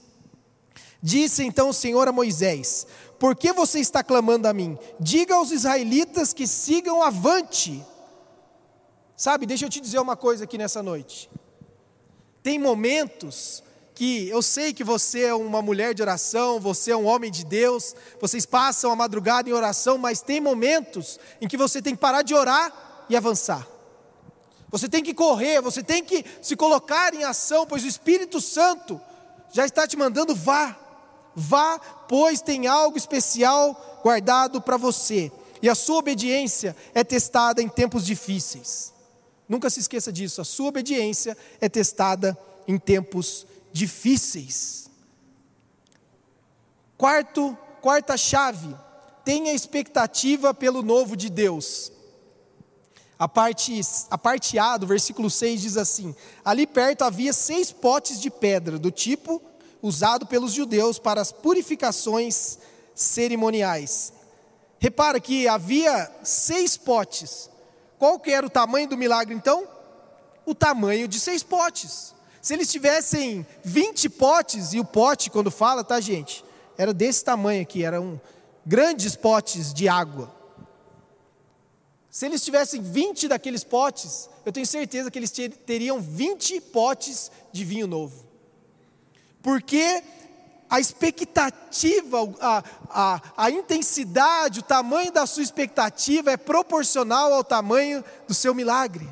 Disse 1.01 1.45
então 1.45 1.69
o 1.69 1.75
Senhor 1.75 2.09
a 2.09 2.13
Moisés: 2.13 2.87
Por 3.19 3.37
que 3.37 3.53
você 3.53 3.79
está 3.79 4.03
clamando 4.03 4.49
a 4.49 4.53
mim? 4.53 4.77
Diga 4.99 5.37
aos 5.37 5.53
israelitas 5.53 6.33
que 6.33 6.47
sigam 6.47 7.03
avante. 7.03 7.85
Sabe, 9.19 9.47
deixa 9.47 9.65
eu 9.65 9.69
te 9.69 9.81
dizer 9.81 9.99
uma 9.99 10.15
coisa 10.15 10.45
aqui 10.45 10.57
nessa 10.57 10.81
noite. 10.81 11.29
Tem 12.41 12.57
momentos 12.57 13.65
que 13.93 14.29
eu 14.29 14.41
sei 14.41 14.73
que 14.73 14.85
você 14.85 15.23
é 15.25 15.35
uma 15.35 15.61
mulher 15.61 15.93
de 15.93 16.01
oração, 16.01 16.61
você 16.61 16.93
é 16.93 16.97
um 16.97 17.05
homem 17.05 17.29
de 17.29 17.45
Deus, 17.45 17.97
vocês 18.21 18.47
passam 18.47 18.93
a 18.93 18.95
madrugada 18.95 19.51
em 19.51 19.53
oração, 19.53 19.99
mas 19.99 20.21
tem 20.23 20.41
momentos 20.41 21.19
em 21.41 21.49
que 21.49 21.57
você 21.57 21.83
tem 21.83 21.97
que 21.97 22.01
parar 22.01 22.23
de 22.23 22.33
orar 22.33 22.73
e 23.09 23.17
avançar. 23.17 23.67
Você 24.71 24.89
tem 24.89 25.03
que 25.03 25.13
correr, 25.13 25.61
você 25.61 25.83
tem 25.83 26.05
que 26.05 26.25
se 26.41 26.55
colocar 26.55 27.13
em 27.13 27.25
ação, 27.25 27.67
pois 27.67 27.83
o 27.83 27.89
Espírito 27.89 28.41
Santo 28.41 29.01
já 29.53 29.67
está 29.67 29.85
te 29.85 29.97
mandando 29.97 30.33
vá. 30.33 30.79
Vá, 31.35 31.81
pois 32.09 32.41
tem 32.41 32.69
algo 32.69 32.97
especial 32.97 34.01
guardado 34.01 34.63
para 34.63 34.77
você. 34.77 35.33
E 35.61 35.69
a 35.69 35.75
sua 35.75 35.97
obediência 35.97 36.77
é 36.95 37.03
testada 37.03 37.61
em 37.61 37.69
tempos 37.69 38.07
difíceis. 38.07 38.97
Nunca 39.49 39.71
se 39.71 39.81
esqueça 39.81 40.13
disso, 40.13 40.41
a 40.41 40.45
sua 40.45 40.69
obediência 40.69 41.37
é 41.61 41.69
testada 41.69 42.39
em 42.67 42.79
tempos 42.79 43.47
difíceis. 43.73 44.91
Quarto, 46.97 47.57
quarta 47.81 48.17
chave, 48.17 48.75
tenha 49.25 49.53
expectativa 49.55 50.53
pelo 50.53 50.83
novo 50.83 51.17
de 51.17 51.31
Deus. 51.31 51.93
A 53.19 53.27
parte, 53.27 53.81
a 54.11 54.19
parte 54.19 54.59
A 54.59 54.77
do 54.77 54.87
versículo 54.87 55.31
6 55.31 55.61
diz 55.61 55.77
assim: 55.77 56.15
Ali 56.45 56.67
perto 56.67 57.03
havia 57.03 57.33
seis 57.33 57.73
potes 57.73 58.21
de 58.21 58.31
pedra, 58.31 58.79
do 58.79 58.91
tipo 58.91 59.43
usado 59.83 60.27
pelos 60.27 60.53
judeus 60.53 60.99
para 60.99 61.21
as 61.21 61.33
purificações 61.33 62.59
cerimoniais. 62.95 64.13
Repara 64.79 65.21
que 65.21 65.49
havia 65.49 66.11
seis 66.23 66.77
potes. 66.77 67.51
Qual 67.99 68.19
que 68.21 68.31
era 68.31 68.47
o 68.47 68.51
tamanho 68.51 68.89
do 68.89 68.97
milagre 68.97 69.35
então? 69.35 69.67
O 70.47 70.55
tamanho 70.55 71.09
de 71.09 71.19
seis 71.19 71.43
potes. 71.43 72.15
Se 72.41 72.55
eles 72.55 72.71
tivessem 72.71 73.47
20 73.65 74.09
potes, 74.11 74.73
e 74.73 74.81
o 74.81 74.85
pote, 74.85 75.31
quando 75.31 75.51
fala, 75.51 75.83
tá, 75.83 76.01
gente? 76.01 76.45
Era 76.77 76.95
desse 76.95 77.25
tamanho 77.25 77.61
aqui, 77.61 77.85
eram 77.85 78.21
grandes 78.65 79.17
potes 79.17 79.75
de 79.75 79.89
água. 79.89 80.33
Se 82.11 82.27
eles 82.27 82.45
tivessem 82.45 82.81
20 82.81 83.29
daqueles 83.29 83.65
potes, 83.65 84.29
eu 84.47 84.53
tenho 84.53 84.67
certeza 84.67 85.11
que 85.11 85.19
eles 85.19 85.33
teriam 85.67 86.01
20 86.01 86.61
potes 86.61 87.31
de 87.53 87.65
vinho 87.65 87.87
novo. 87.87 88.27
Porque 89.43 90.03
a 90.71 90.79
expectativa, 90.79 92.19
a, 92.41 92.65
a, 92.91 93.23
a 93.37 93.51
intensidade, 93.51 94.61
o 94.61 94.63
tamanho 94.63 95.11
da 95.11 95.27
sua 95.27 95.43
expectativa 95.43 96.31
é 96.31 96.37
proporcional 96.37 97.33
ao 97.33 97.43
tamanho 97.43 98.05
do 98.27 98.35
seu 98.35 98.55
milagre, 98.55 99.09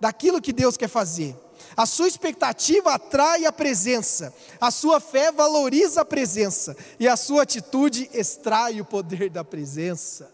daquilo 0.00 0.40
que 0.40 0.52
Deus 0.52 0.76
quer 0.76 0.88
fazer. 0.88 1.36
A 1.76 1.86
sua 1.86 2.08
expectativa 2.08 2.94
atrai 2.94 3.44
a 3.44 3.52
presença, 3.52 4.34
a 4.60 4.70
sua 4.70 5.00
fé 5.00 5.30
valoriza 5.30 6.00
a 6.00 6.04
presença, 6.04 6.76
e 6.98 7.06
a 7.06 7.16
sua 7.16 7.42
atitude 7.42 8.10
extrai 8.12 8.80
o 8.80 8.84
poder 8.84 9.28
da 9.28 9.44
presença. 9.44 10.32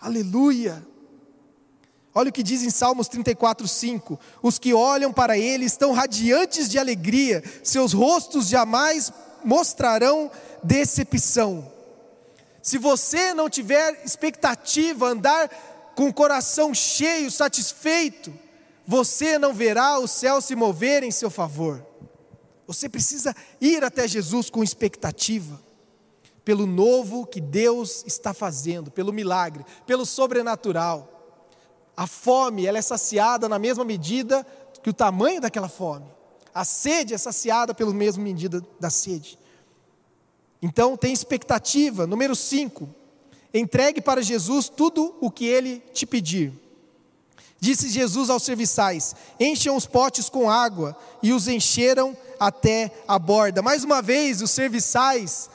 Aleluia! 0.00 0.84
Olha 2.14 2.30
o 2.30 2.32
que 2.32 2.44
diz 2.44 2.62
em 2.62 2.70
Salmos 2.70 3.08
34, 3.08 3.66
5: 3.66 4.18
Os 4.42 4.58
que 4.58 4.72
olham 4.72 5.12
para 5.12 5.36
ele 5.36 5.64
estão 5.64 5.92
radiantes 5.92 6.68
de 6.68 6.78
alegria, 6.78 7.42
seus 7.62 7.92
rostos 7.92 8.46
jamais 8.48 9.12
mostrarão 9.44 10.30
decepção. 10.62 11.70
Se 12.62 12.78
você 12.78 13.34
não 13.34 13.50
tiver 13.50 14.02
expectativa, 14.04 15.06
andar 15.06 15.48
com 15.94 16.08
o 16.08 16.14
coração 16.14 16.72
cheio, 16.72 17.30
satisfeito, 17.30 18.32
você 18.86 19.38
não 19.38 19.52
verá 19.52 19.98
o 19.98 20.08
céu 20.08 20.40
se 20.40 20.56
mover 20.56 21.02
em 21.02 21.10
seu 21.10 21.30
favor. 21.30 21.84
Você 22.66 22.88
precisa 22.88 23.34
ir 23.60 23.84
até 23.84 24.08
Jesus 24.08 24.48
com 24.48 24.62
expectativa, 24.62 25.60
pelo 26.44 26.66
novo 26.66 27.26
que 27.26 27.40
Deus 27.40 28.02
está 28.06 28.32
fazendo, 28.32 28.90
pelo 28.90 29.12
milagre, 29.12 29.64
pelo 29.86 30.06
sobrenatural. 30.06 31.10
A 31.96 32.06
fome, 32.06 32.66
ela 32.66 32.78
é 32.78 32.82
saciada 32.82 33.48
na 33.48 33.58
mesma 33.58 33.84
medida 33.84 34.44
que 34.82 34.90
o 34.90 34.94
tamanho 34.94 35.40
daquela 35.40 35.68
fome. 35.68 36.06
A 36.54 36.64
sede 36.64 37.12
é 37.12 37.18
saciada 37.18 37.74
pela 37.74 37.92
mesma 37.92 38.22
medida 38.22 38.64
da 38.78 38.88
sede. 38.88 39.38
Então, 40.62 40.96
tem 40.96 41.12
expectativa. 41.12 42.06
Número 42.06 42.34
5. 42.36 42.88
Entregue 43.52 44.00
para 44.00 44.22
Jesus 44.22 44.68
tudo 44.68 45.16
o 45.20 45.30
que 45.30 45.44
ele 45.44 45.82
te 45.92 46.06
pedir. 46.06 46.52
Disse 47.60 47.88
Jesus 47.88 48.30
aos 48.30 48.42
serviçais: 48.42 49.14
Encham 49.38 49.76
os 49.76 49.86
potes 49.86 50.28
com 50.28 50.50
água, 50.50 50.96
e 51.22 51.32
os 51.32 51.48
encheram 51.48 52.16
até 52.38 52.92
a 53.08 53.18
borda. 53.18 53.62
Mais 53.62 53.84
uma 53.84 54.02
vez, 54.02 54.42
os 54.42 54.50
serviçais 54.50 55.48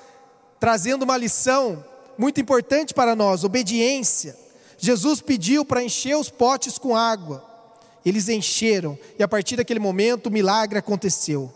trazendo 0.59 1.03
uma 1.03 1.17
lição 1.17 1.83
muito 2.17 2.41
importante 2.41 2.93
para 2.93 3.15
nós: 3.15 3.43
obediência. 3.43 4.38
Jesus 4.77 5.21
pediu 5.21 5.65
para 5.65 5.83
encher 5.83 6.15
os 6.15 6.29
potes 6.29 6.77
com 6.77 6.95
água. 6.95 7.48
Eles 8.05 8.29
encheram, 8.29 8.97
e 9.17 9.23
a 9.23 9.27
partir 9.27 9.55
daquele 9.55 9.79
momento 9.79 10.27
o 10.27 10.31
milagre 10.31 10.79
aconteceu. 10.79 11.53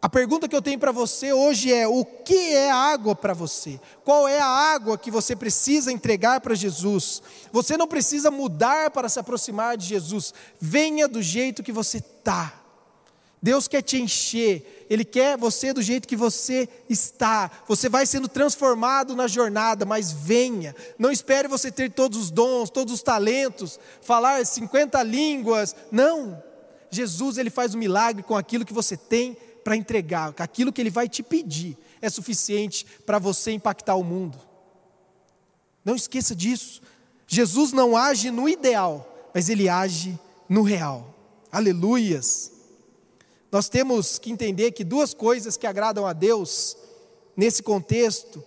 A 0.00 0.08
pergunta 0.08 0.48
que 0.48 0.54
eu 0.54 0.62
tenho 0.62 0.78
para 0.78 0.92
você 0.92 1.32
hoje 1.32 1.72
é: 1.72 1.88
o 1.88 2.04
que 2.04 2.54
é 2.54 2.70
água 2.70 3.14
para 3.14 3.34
você? 3.34 3.80
Qual 4.04 4.28
é 4.28 4.38
a 4.38 4.46
água 4.46 4.98
que 4.98 5.10
você 5.10 5.34
precisa 5.34 5.90
entregar 5.90 6.40
para 6.40 6.54
Jesus? 6.54 7.22
Você 7.50 7.76
não 7.76 7.88
precisa 7.88 8.30
mudar 8.30 8.90
para 8.90 9.08
se 9.08 9.18
aproximar 9.18 9.76
de 9.76 9.86
Jesus, 9.86 10.34
venha 10.60 11.08
do 11.08 11.22
jeito 11.22 11.62
que 11.62 11.72
você 11.72 11.98
está. 11.98 12.65
Deus 13.42 13.68
quer 13.68 13.82
te 13.82 14.00
encher, 14.00 14.86
Ele 14.88 15.04
quer 15.04 15.36
você 15.36 15.72
do 15.72 15.82
jeito 15.82 16.08
que 16.08 16.16
você 16.16 16.68
está. 16.88 17.50
Você 17.68 17.88
vai 17.88 18.06
sendo 18.06 18.28
transformado 18.28 19.14
na 19.14 19.28
jornada, 19.28 19.84
mas 19.84 20.10
venha. 20.10 20.74
Não 20.98 21.10
espere 21.10 21.46
você 21.46 21.70
ter 21.70 21.90
todos 21.90 22.18
os 22.18 22.30
dons, 22.30 22.70
todos 22.70 22.94
os 22.94 23.02
talentos, 23.02 23.78
falar 24.02 24.44
50 24.44 25.02
línguas. 25.02 25.76
Não. 25.92 26.42
Jesus, 26.90 27.36
Ele 27.38 27.50
faz 27.50 27.74
um 27.74 27.78
milagre 27.78 28.22
com 28.22 28.36
aquilo 28.36 28.64
que 28.64 28.72
você 28.72 28.96
tem 28.96 29.36
para 29.62 29.76
entregar, 29.76 30.32
aquilo 30.38 30.72
que 30.72 30.80
Ele 30.80 30.90
vai 30.90 31.08
te 31.08 31.22
pedir 31.22 31.76
é 32.00 32.08
suficiente 32.08 32.86
para 33.04 33.18
você 33.18 33.50
impactar 33.52 33.96
o 33.96 34.04
mundo. 34.04 34.38
Não 35.84 35.94
esqueça 35.94 36.34
disso. 36.34 36.80
Jesus 37.26 37.72
não 37.72 37.96
age 37.96 38.30
no 38.30 38.48
ideal, 38.48 39.30
mas 39.34 39.48
Ele 39.48 39.68
age 39.68 40.18
no 40.48 40.62
real. 40.62 41.14
Aleluias. 41.50 42.52
Nós 43.50 43.68
temos 43.68 44.18
que 44.18 44.30
entender 44.30 44.72
que 44.72 44.84
duas 44.84 45.14
coisas 45.14 45.56
que 45.56 45.66
agradam 45.66 46.06
a 46.06 46.12
Deus 46.12 46.76
nesse 47.36 47.62
contexto 47.62 48.42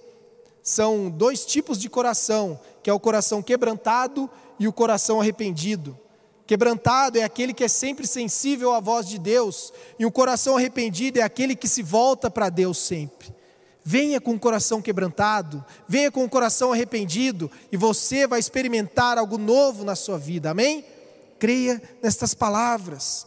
são 0.61 1.09
dois 1.09 1.45
tipos 1.45 1.79
de 1.79 1.89
coração, 1.89 2.59
que 2.83 2.89
é 2.89 2.93
o 2.93 2.99
coração 2.99 3.41
quebrantado 3.41 4.29
e 4.59 4.67
o 4.67 4.73
coração 4.73 5.21
arrependido. 5.21 5.97
Quebrantado 6.45 7.17
é 7.17 7.23
aquele 7.23 7.53
que 7.53 7.63
é 7.63 7.67
sempre 7.67 8.07
sensível 8.07 8.73
à 8.73 8.79
voz 8.79 9.07
de 9.07 9.19
Deus, 9.19 9.71
e 9.97 10.05
o 10.05 10.11
coração 10.11 10.57
arrependido 10.57 11.19
é 11.19 11.21
aquele 11.21 11.55
que 11.55 11.67
se 11.67 11.83
volta 11.83 12.29
para 12.29 12.49
Deus 12.49 12.77
sempre. 12.77 13.33
Venha 13.83 14.19
com 14.19 14.33
o 14.33 14.39
coração 14.39 14.81
quebrantado, 14.81 15.63
venha 15.87 16.11
com 16.11 16.23
o 16.23 16.29
coração 16.29 16.73
arrependido, 16.73 17.49
e 17.71 17.77
você 17.77 18.27
vai 18.27 18.39
experimentar 18.39 19.17
algo 19.17 19.37
novo 19.37 19.83
na 19.83 19.95
sua 19.95 20.17
vida, 20.17 20.49
amém? 20.49 20.83
Creia 21.37 21.81
nestas 22.01 22.33
palavras. 22.33 23.25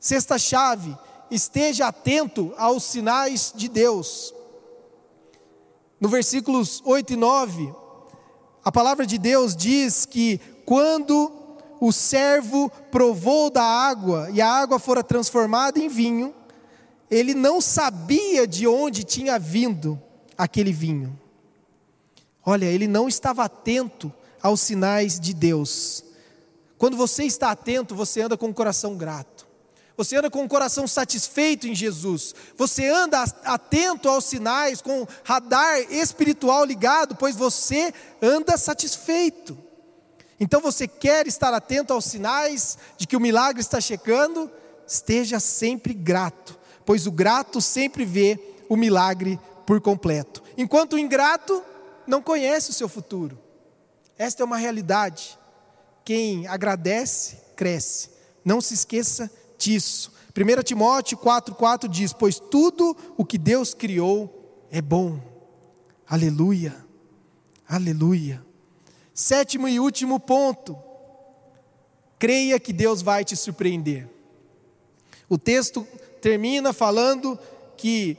Sexta 0.00 0.38
chave, 0.38 0.96
esteja 1.30 1.88
atento 1.88 2.54
aos 2.56 2.84
sinais 2.84 3.52
de 3.54 3.68
Deus. 3.68 4.34
No 6.00 6.08
versículos 6.08 6.80
8 6.84 7.14
e 7.14 7.16
9, 7.16 7.74
a 8.64 8.70
palavra 8.70 9.06
de 9.06 9.18
Deus 9.18 9.56
diz 9.56 10.04
que 10.04 10.38
quando 10.64 11.32
o 11.80 11.92
servo 11.92 12.70
provou 12.90 13.50
da 13.50 13.62
água 13.62 14.28
e 14.30 14.40
a 14.40 14.48
água 14.48 14.78
fora 14.78 15.02
transformada 15.02 15.78
em 15.78 15.88
vinho, 15.88 16.34
ele 17.10 17.34
não 17.34 17.60
sabia 17.60 18.46
de 18.46 18.66
onde 18.66 19.04
tinha 19.04 19.38
vindo 19.38 20.00
aquele 20.36 20.72
vinho. 20.72 21.18
Olha, 22.44 22.66
ele 22.66 22.86
não 22.86 23.08
estava 23.08 23.44
atento 23.44 24.12
aos 24.42 24.60
sinais 24.60 25.18
de 25.18 25.34
Deus. 25.34 26.04
Quando 26.76 26.96
você 26.96 27.24
está 27.24 27.50
atento, 27.50 27.94
você 27.94 28.22
anda 28.22 28.36
com 28.36 28.48
o 28.48 28.54
coração 28.54 28.96
grato. 28.96 29.37
Você 29.98 30.14
anda 30.14 30.30
com 30.30 30.44
o 30.44 30.48
coração 30.48 30.86
satisfeito 30.86 31.66
em 31.66 31.74
Jesus. 31.74 32.32
Você 32.56 32.88
anda 32.88 33.20
atento 33.44 34.08
aos 34.08 34.26
sinais, 34.26 34.80
com 34.80 35.04
radar 35.24 35.80
espiritual 35.90 36.64
ligado, 36.64 37.16
pois 37.16 37.34
você 37.34 37.92
anda 38.22 38.56
satisfeito. 38.56 39.58
Então 40.38 40.60
você 40.60 40.86
quer 40.86 41.26
estar 41.26 41.52
atento 41.52 41.92
aos 41.92 42.04
sinais 42.04 42.78
de 42.96 43.08
que 43.08 43.16
o 43.16 43.20
milagre 43.20 43.60
está 43.60 43.80
chegando? 43.80 44.48
Esteja 44.86 45.40
sempre 45.40 45.92
grato, 45.92 46.56
pois 46.86 47.08
o 47.08 47.10
grato 47.10 47.60
sempre 47.60 48.04
vê 48.04 48.38
o 48.68 48.76
milagre 48.76 49.36
por 49.66 49.80
completo. 49.80 50.44
Enquanto 50.56 50.92
o 50.92 50.98
ingrato 50.98 51.60
não 52.06 52.22
conhece 52.22 52.70
o 52.70 52.74
seu 52.74 52.88
futuro. 52.88 53.36
Esta 54.16 54.44
é 54.44 54.46
uma 54.46 54.58
realidade. 54.58 55.36
Quem 56.04 56.46
agradece, 56.46 57.38
cresce. 57.56 58.10
Não 58.44 58.60
se 58.60 58.74
esqueça 58.74 59.28
disso. 59.58 60.12
1 60.36 60.62
Timóteo 60.62 61.18
4,4 61.18 61.88
diz: 61.88 62.12
Pois 62.12 62.38
tudo 62.38 62.96
o 63.16 63.24
que 63.24 63.36
Deus 63.36 63.74
criou 63.74 64.66
é 64.70 64.80
bom. 64.80 65.20
Aleluia, 66.06 66.74
aleluia. 67.68 68.44
Sétimo 69.12 69.68
e 69.68 69.80
último 69.80 70.20
ponto. 70.20 70.78
Creia 72.18 72.58
que 72.58 72.72
Deus 72.72 73.02
vai 73.02 73.24
te 73.24 73.36
surpreender. 73.36 74.08
O 75.28 75.36
texto 75.36 75.86
termina 76.20 76.72
falando 76.72 77.38
que 77.76 78.16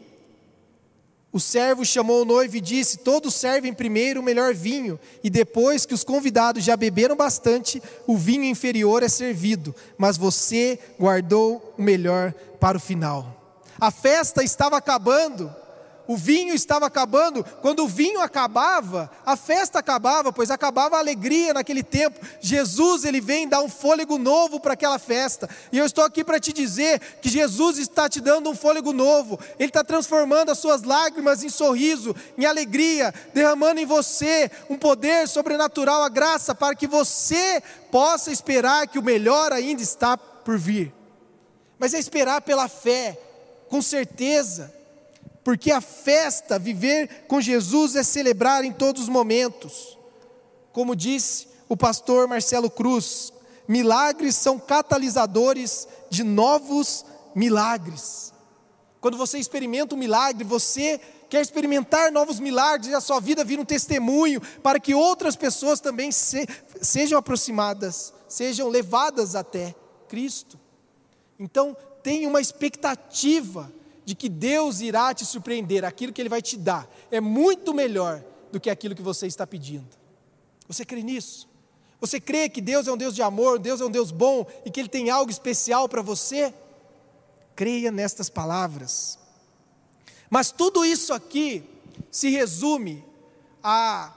o 1.31 1.39
servo 1.39 1.85
chamou 1.85 2.23
o 2.23 2.25
noivo 2.25 2.57
e 2.57 2.61
disse: 2.61 2.97
Todos 2.97 3.35
servem 3.35 3.73
primeiro 3.73 4.19
o 4.19 4.23
melhor 4.23 4.53
vinho, 4.53 4.99
e 5.23 5.29
depois 5.29 5.85
que 5.85 5.93
os 5.93 6.03
convidados 6.03 6.63
já 6.63 6.75
beberam 6.75 7.15
bastante, 7.15 7.81
o 8.07 8.17
vinho 8.17 8.43
inferior 8.43 9.03
é 9.03 9.07
servido, 9.07 9.75
mas 9.97 10.17
você 10.17 10.79
guardou 10.99 11.73
o 11.77 11.81
melhor 11.81 12.33
para 12.59 12.77
o 12.77 12.81
final. 12.81 13.35
A 13.79 13.91
festa 13.91 14.43
estava 14.43 14.75
acabando, 14.77 15.53
o 16.09 16.17
vinho 16.17 16.55
estava 16.55 16.87
acabando. 16.87 17.45
Quando 17.61 17.83
o 17.83 17.87
vinho 17.87 18.19
acabava, 18.19 19.11
a 19.23 19.37
festa 19.37 19.77
acabava, 19.77 20.33
pois 20.33 20.49
acabava 20.49 20.95
a 20.95 20.99
alegria 20.99 21.53
naquele 21.53 21.83
tempo. 21.83 22.19
Jesus, 22.41 23.05
ele 23.05 23.21
vem 23.21 23.47
dar 23.47 23.61
um 23.61 23.69
fôlego 23.69 24.17
novo 24.17 24.59
para 24.59 24.73
aquela 24.73 24.97
festa. 24.97 25.47
E 25.71 25.77
eu 25.77 25.85
estou 25.85 26.03
aqui 26.03 26.23
para 26.23 26.39
te 26.39 26.51
dizer 26.51 26.99
que 27.21 27.29
Jesus 27.29 27.77
está 27.77 28.09
te 28.09 28.19
dando 28.19 28.49
um 28.49 28.55
fôlego 28.55 28.91
novo. 28.91 29.39
Ele 29.59 29.69
está 29.69 29.83
transformando 29.83 30.49
as 30.49 30.57
suas 30.57 30.81
lágrimas 30.81 31.43
em 31.43 31.49
sorriso, 31.49 32.15
em 32.35 32.43
alegria, 32.43 33.13
derramando 33.31 33.79
em 33.79 33.85
você 33.85 34.49
um 34.67 34.79
poder 34.79 35.27
sobrenatural, 35.27 36.01
a 36.01 36.09
graça, 36.09 36.55
para 36.55 36.73
que 36.73 36.87
você 36.87 37.61
possa 37.91 38.31
esperar 38.31 38.87
que 38.87 38.97
o 38.97 39.03
melhor 39.03 39.53
ainda 39.53 39.83
está 39.83 40.17
por 40.17 40.57
vir. 40.57 40.91
Mas 41.77 41.93
é 41.93 41.99
esperar 41.99 42.41
pela 42.41 42.67
fé, 42.67 43.15
com 43.69 43.79
certeza 43.79 44.78
porque 45.49 45.71
a 45.71 45.81
festa, 45.81 46.59
viver 46.59 47.25
com 47.27 47.41
Jesus, 47.41 47.95
é 47.95 48.03
celebrar 48.03 48.63
em 48.63 48.71
todos 48.71 49.01
os 49.01 49.09
momentos. 49.09 49.97
Como 50.71 50.95
disse 50.95 51.47
o 51.67 51.75
pastor 51.75 52.27
Marcelo 52.27 52.69
Cruz, 52.69 53.33
milagres 53.67 54.35
são 54.35 54.59
catalisadores 54.59 55.87
de 56.07 56.23
novos 56.23 57.03
milagres. 57.33 58.31
Quando 59.01 59.17
você 59.17 59.39
experimenta 59.39 59.95
um 59.95 59.97
milagre, 59.97 60.43
você 60.43 61.01
quer 61.27 61.41
experimentar 61.41 62.11
novos 62.11 62.39
milagres 62.39 62.91
e 62.91 62.93
a 62.93 63.01
sua 63.01 63.19
vida 63.19 63.43
vira 63.43 63.63
um 63.63 63.65
testemunho 63.65 64.39
para 64.61 64.79
que 64.79 64.93
outras 64.93 65.35
pessoas 65.35 65.79
também 65.79 66.11
se, 66.11 66.47
sejam 66.79 67.17
aproximadas, 67.17 68.13
sejam 68.27 68.67
levadas 68.67 69.33
até 69.33 69.73
Cristo. 70.07 70.59
Então, 71.39 71.75
tenha 72.03 72.29
uma 72.29 72.39
expectativa 72.39 73.78
de 74.09 74.15
que 74.15 74.27
Deus 74.27 74.81
irá 74.81 75.13
te 75.13 75.23
surpreender, 75.23 75.85
aquilo 75.85 76.11
que 76.11 76.19
Ele 76.19 76.29
vai 76.29 76.41
te 76.41 76.57
dar 76.57 76.89
é 77.11 77.21
muito 77.21 77.75
melhor 77.75 78.23
do 78.51 78.59
que 78.59 78.67
aquilo 78.67 78.95
que 78.95 79.03
você 79.03 79.27
está 79.27 79.45
pedindo. 79.45 79.87
Você 80.67 80.83
crê 80.83 81.03
nisso? 81.03 81.47
Você 82.01 82.19
crê 82.19 82.49
que 82.49 82.59
Deus 82.59 82.87
é 82.87 82.91
um 82.91 82.97
Deus 82.97 83.13
de 83.13 83.21
amor, 83.21 83.59
Deus 83.59 83.79
é 83.79 83.85
um 83.85 83.91
Deus 83.91 84.09
bom 84.09 84.47
e 84.65 84.71
que 84.71 84.79
Ele 84.79 84.89
tem 84.89 85.11
algo 85.11 85.29
especial 85.29 85.87
para 85.87 86.01
você? 86.01 86.51
Creia 87.55 87.91
nestas 87.91 88.31
palavras. 88.31 89.19
Mas 90.27 90.49
tudo 90.49 90.83
isso 90.83 91.13
aqui 91.13 91.63
se 92.09 92.29
resume 92.29 93.05
a 93.63 94.11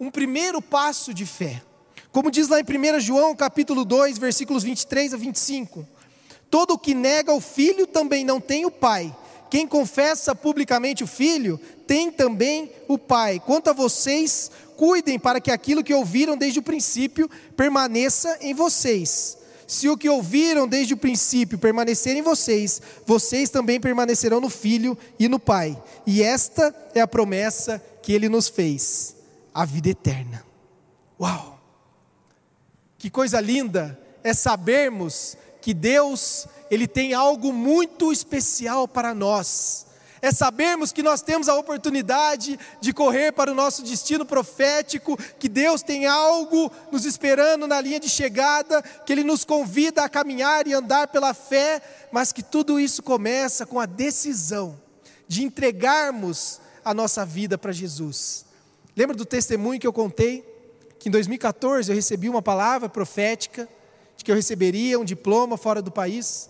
um 0.00 0.10
primeiro 0.10 0.60
passo 0.60 1.14
de 1.14 1.24
fé. 1.24 1.62
Como 2.10 2.32
diz 2.32 2.48
lá 2.48 2.58
em 2.58 2.64
1 2.64 2.98
João 2.98 3.36
capítulo 3.36 3.84
2, 3.84 4.18
versículos 4.18 4.64
23 4.64 5.14
a 5.14 5.16
25. 5.16 5.86
Todo 6.54 6.74
o 6.74 6.78
que 6.78 6.94
nega 6.94 7.32
o 7.32 7.40
filho 7.40 7.84
também 7.84 8.24
não 8.24 8.40
tem 8.40 8.64
o 8.64 8.70
pai. 8.70 9.12
Quem 9.50 9.66
confessa 9.66 10.36
publicamente 10.36 11.02
o 11.02 11.06
filho 11.06 11.58
tem 11.84 12.12
também 12.12 12.70
o 12.86 12.96
pai. 12.96 13.42
Quanto 13.44 13.70
a 13.70 13.72
vocês, 13.72 14.52
cuidem 14.76 15.18
para 15.18 15.40
que 15.40 15.50
aquilo 15.50 15.82
que 15.82 15.92
ouviram 15.92 16.36
desde 16.36 16.60
o 16.60 16.62
princípio 16.62 17.28
permaneça 17.56 18.38
em 18.40 18.54
vocês. 18.54 19.36
Se 19.66 19.88
o 19.88 19.96
que 19.96 20.08
ouviram 20.08 20.68
desde 20.68 20.94
o 20.94 20.96
princípio 20.96 21.58
permanecer 21.58 22.16
em 22.16 22.22
vocês, 22.22 22.80
vocês 23.04 23.50
também 23.50 23.80
permanecerão 23.80 24.40
no 24.40 24.48
Filho 24.48 24.96
e 25.18 25.26
no 25.26 25.40
Pai. 25.40 25.76
E 26.06 26.22
esta 26.22 26.72
é 26.94 27.00
a 27.00 27.08
promessa 27.08 27.82
que 28.00 28.12
ele 28.12 28.28
nos 28.28 28.48
fez: 28.48 29.16
a 29.52 29.64
vida 29.64 29.88
eterna. 29.88 30.46
Uau! 31.20 31.60
Que 32.96 33.10
coisa 33.10 33.40
linda 33.40 33.98
é 34.22 34.32
sabermos 34.32 35.36
que 35.64 35.72
Deus, 35.72 36.46
ele 36.70 36.86
tem 36.86 37.14
algo 37.14 37.50
muito 37.50 38.12
especial 38.12 38.86
para 38.86 39.14
nós. 39.14 39.86
É 40.20 40.30
sabermos 40.30 40.92
que 40.92 41.02
nós 41.02 41.22
temos 41.22 41.48
a 41.48 41.54
oportunidade 41.54 42.60
de 42.82 42.92
correr 42.92 43.32
para 43.32 43.50
o 43.50 43.54
nosso 43.54 43.82
destino 43.82 44.26
profético, 44.26 45.16
que 45.38 45.48
Deus 45.48 45.80
tem 45.80 46.04
algo 46.04 46.70
nos 46.92 47.06
esperando 47.06 47.66
na 47.66 47.80
linha 47.80 47.98
de 47.98 48.10
chegada, 48.10 48.82
que 48.82 49.12
Ele 49.14 49.24
nos 49.24 49.42
convida 49.42 50.04
a 50.04 50.08
caminhar 50.08 50.66
e 50.66 50.74
andar 50.74 51.08
pela 51.08 51.32
fé, 51.32 51.80
mas 52.12 52.30
que 52.30 52.42
tudo 52.42 52.78
isso 52.78 53.02
começa 53.02 53.64
com 53.64 53.80
a 53.80 53.86
decisão 53.86 54.78
de 55.26 55.44
entregarmos 55.44 56.60
a 56.84 56.92
nossa 56.92 57.24
vida 57.24 57.56
para 57.56 57.72
Jesus. 57.72 58.44
Lembra 58.94 59.16
do 59.16 59.24
testemunho 59.24 59.80
que 59.80 59.86
eu 59.86 59.94
contei? 59.94 60.44
Que 60.98 61.08
em 61.08 61.12
2014 61.12 61.90
eu 61.90 61.96
recebi 61.96 62.28
uma 62.28 62.42
palavra 62.42 62.86
profética 62.86 63.66
de 64.24 64.26
que 64.26 64.32
eu 64.32 64.36
receberia 64.36 64.98
um 64.98 65.04
diploma 65.04 65.58
fora 65.58 65.82
do 65.82 65.90
país. 65.90 66.48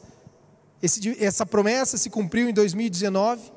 Esse, 0.81 1.23
essa 1.23 1.45
promessa 1.45 1.99
se 1.99 2.09
cumpriu 2.09 2.49
em 2.49 2.53
2019, 2.53 3.53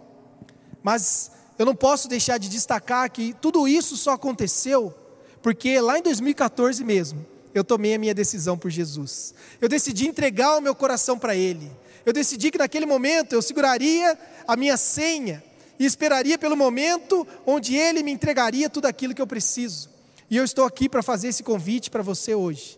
mas 0.82 1.32
eu 1.60 1.66
não 1.66 1.76
posso 1.76 2.08
deixar 2.08 2.40
de 2.40 2.50
destacar 2.50 3.12
que 3.12 3.36
tudo 3.40 3.68
isso 3.68 3.96
só 3.96 4.14
aconteceu 4.14 4.94
porque 5.42 5.80
lá 5.80 5.98
em 5.98 6.02
2014 6.02 6.84
mesmo 6.84 7.26
eu 7.54 7.64
tomei 7.64 7.94
a 7.94 8.00
minha 8.00 8.14
decisão 8.14 8.58
por 8.58 8.70
Jesus. 8.70 9.34
Eu 9.62 9.70
decidi 9.70 10.08
entregar 10.08 10.58
o 10.58 10.62
meu 10.62 10.76
coração 10.76 11.18
para 11.18 11.36
Ele. 11.36 11.72
Eu 12.06 12.12
decidi 12.12 12.52
que 12.52 12.58
naquele 12.58 12.86
momento 12.86 13.34
eu 13.34 13.42
seguraria 13.42 14.18
a 14.48 14.56
minha 14.56 14.78
senha 14.78 15.44
e 15.80 15.86
esperaria 15.86 16.38
pelo 16.38 16.58
momento 16.58 17.26
onde 17.46 17.76
Ele 17.76 18.04
me 18.04 18.12
entregaria 18.12 18.70
tudo 18.70 18.88
aquilo 18.88 19.14
que 19.14 19.22
eu 19.22 19.28
preciso. 19.28 19.90
E 20.30 20.36
eu 20.38 20.44
estou 20.44 20.66
aqui 20.66 20.90
para 20.90 21.02
fazer 21.02 21.30
esse 21.30 21.44
convite 21.44 21.90
para 21.90 22.04
você 22.04 22.36
hoje. 22.36 22.77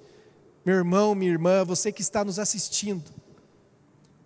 Meu 0.69 0.77
irmão, 0.77 1.15
minha 1.15 1.31
irmã, 1.31 1.65
você 1.65 1.91
que 1.91 2.03
está 2.03 2.23
nos 2.23 2.37
assistindo, 2.37 3.11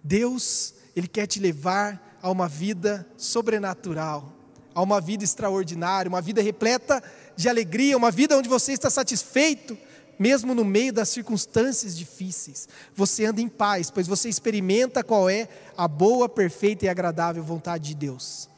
Deus, 0.03 0.73
Ele 0.93 1.07
quer 1.07 1.25
te 1.25 1.39
levar 1.39 2.19
a 2.21 2.29
uma 2.29 2.49
vida 2.49 3.07
sobrenatural, 3.15 4.33
a 4.75 4.81
uma 4.81 4.99
vida 4.99 5.23
extraordinária, 5.23 6.09
uma 6.09 6.19
vida 6.19 6.41
repleta 6.41 7.01
de 7.37 7.47
alegria, 7.47 7.95
uma 7.95 8.11
vida 8.11 8.37
onde 8.37 8.49
você 8.49 8.73
está 8.73 8.89
satisfeito, 8.89 9.77
mesmo 10.19 10.53
no 10.53 10.65
meio 10.65 10.91
das 10.91 11.07
circunstâncias 11.07 11.95
difíceis, 11.95 12.67
você 12.93 13.23
anda 13.23 13.39
em 13.39 13.47
paz, 13.47 13.89
pois 13.89 14.05
você 14.05 14.27
experimenta 14.27 15.01
qual 15.01 15.29
é 15.29 15.47
a 15.77 15.87
boa, 15.87 16.27
perfeita 16.27 16.83
e 16.83 16.89
agradável 16.89 17.41
vontade 17.41 17.87
de 17.87 17.95
Deus. 17.95 18.49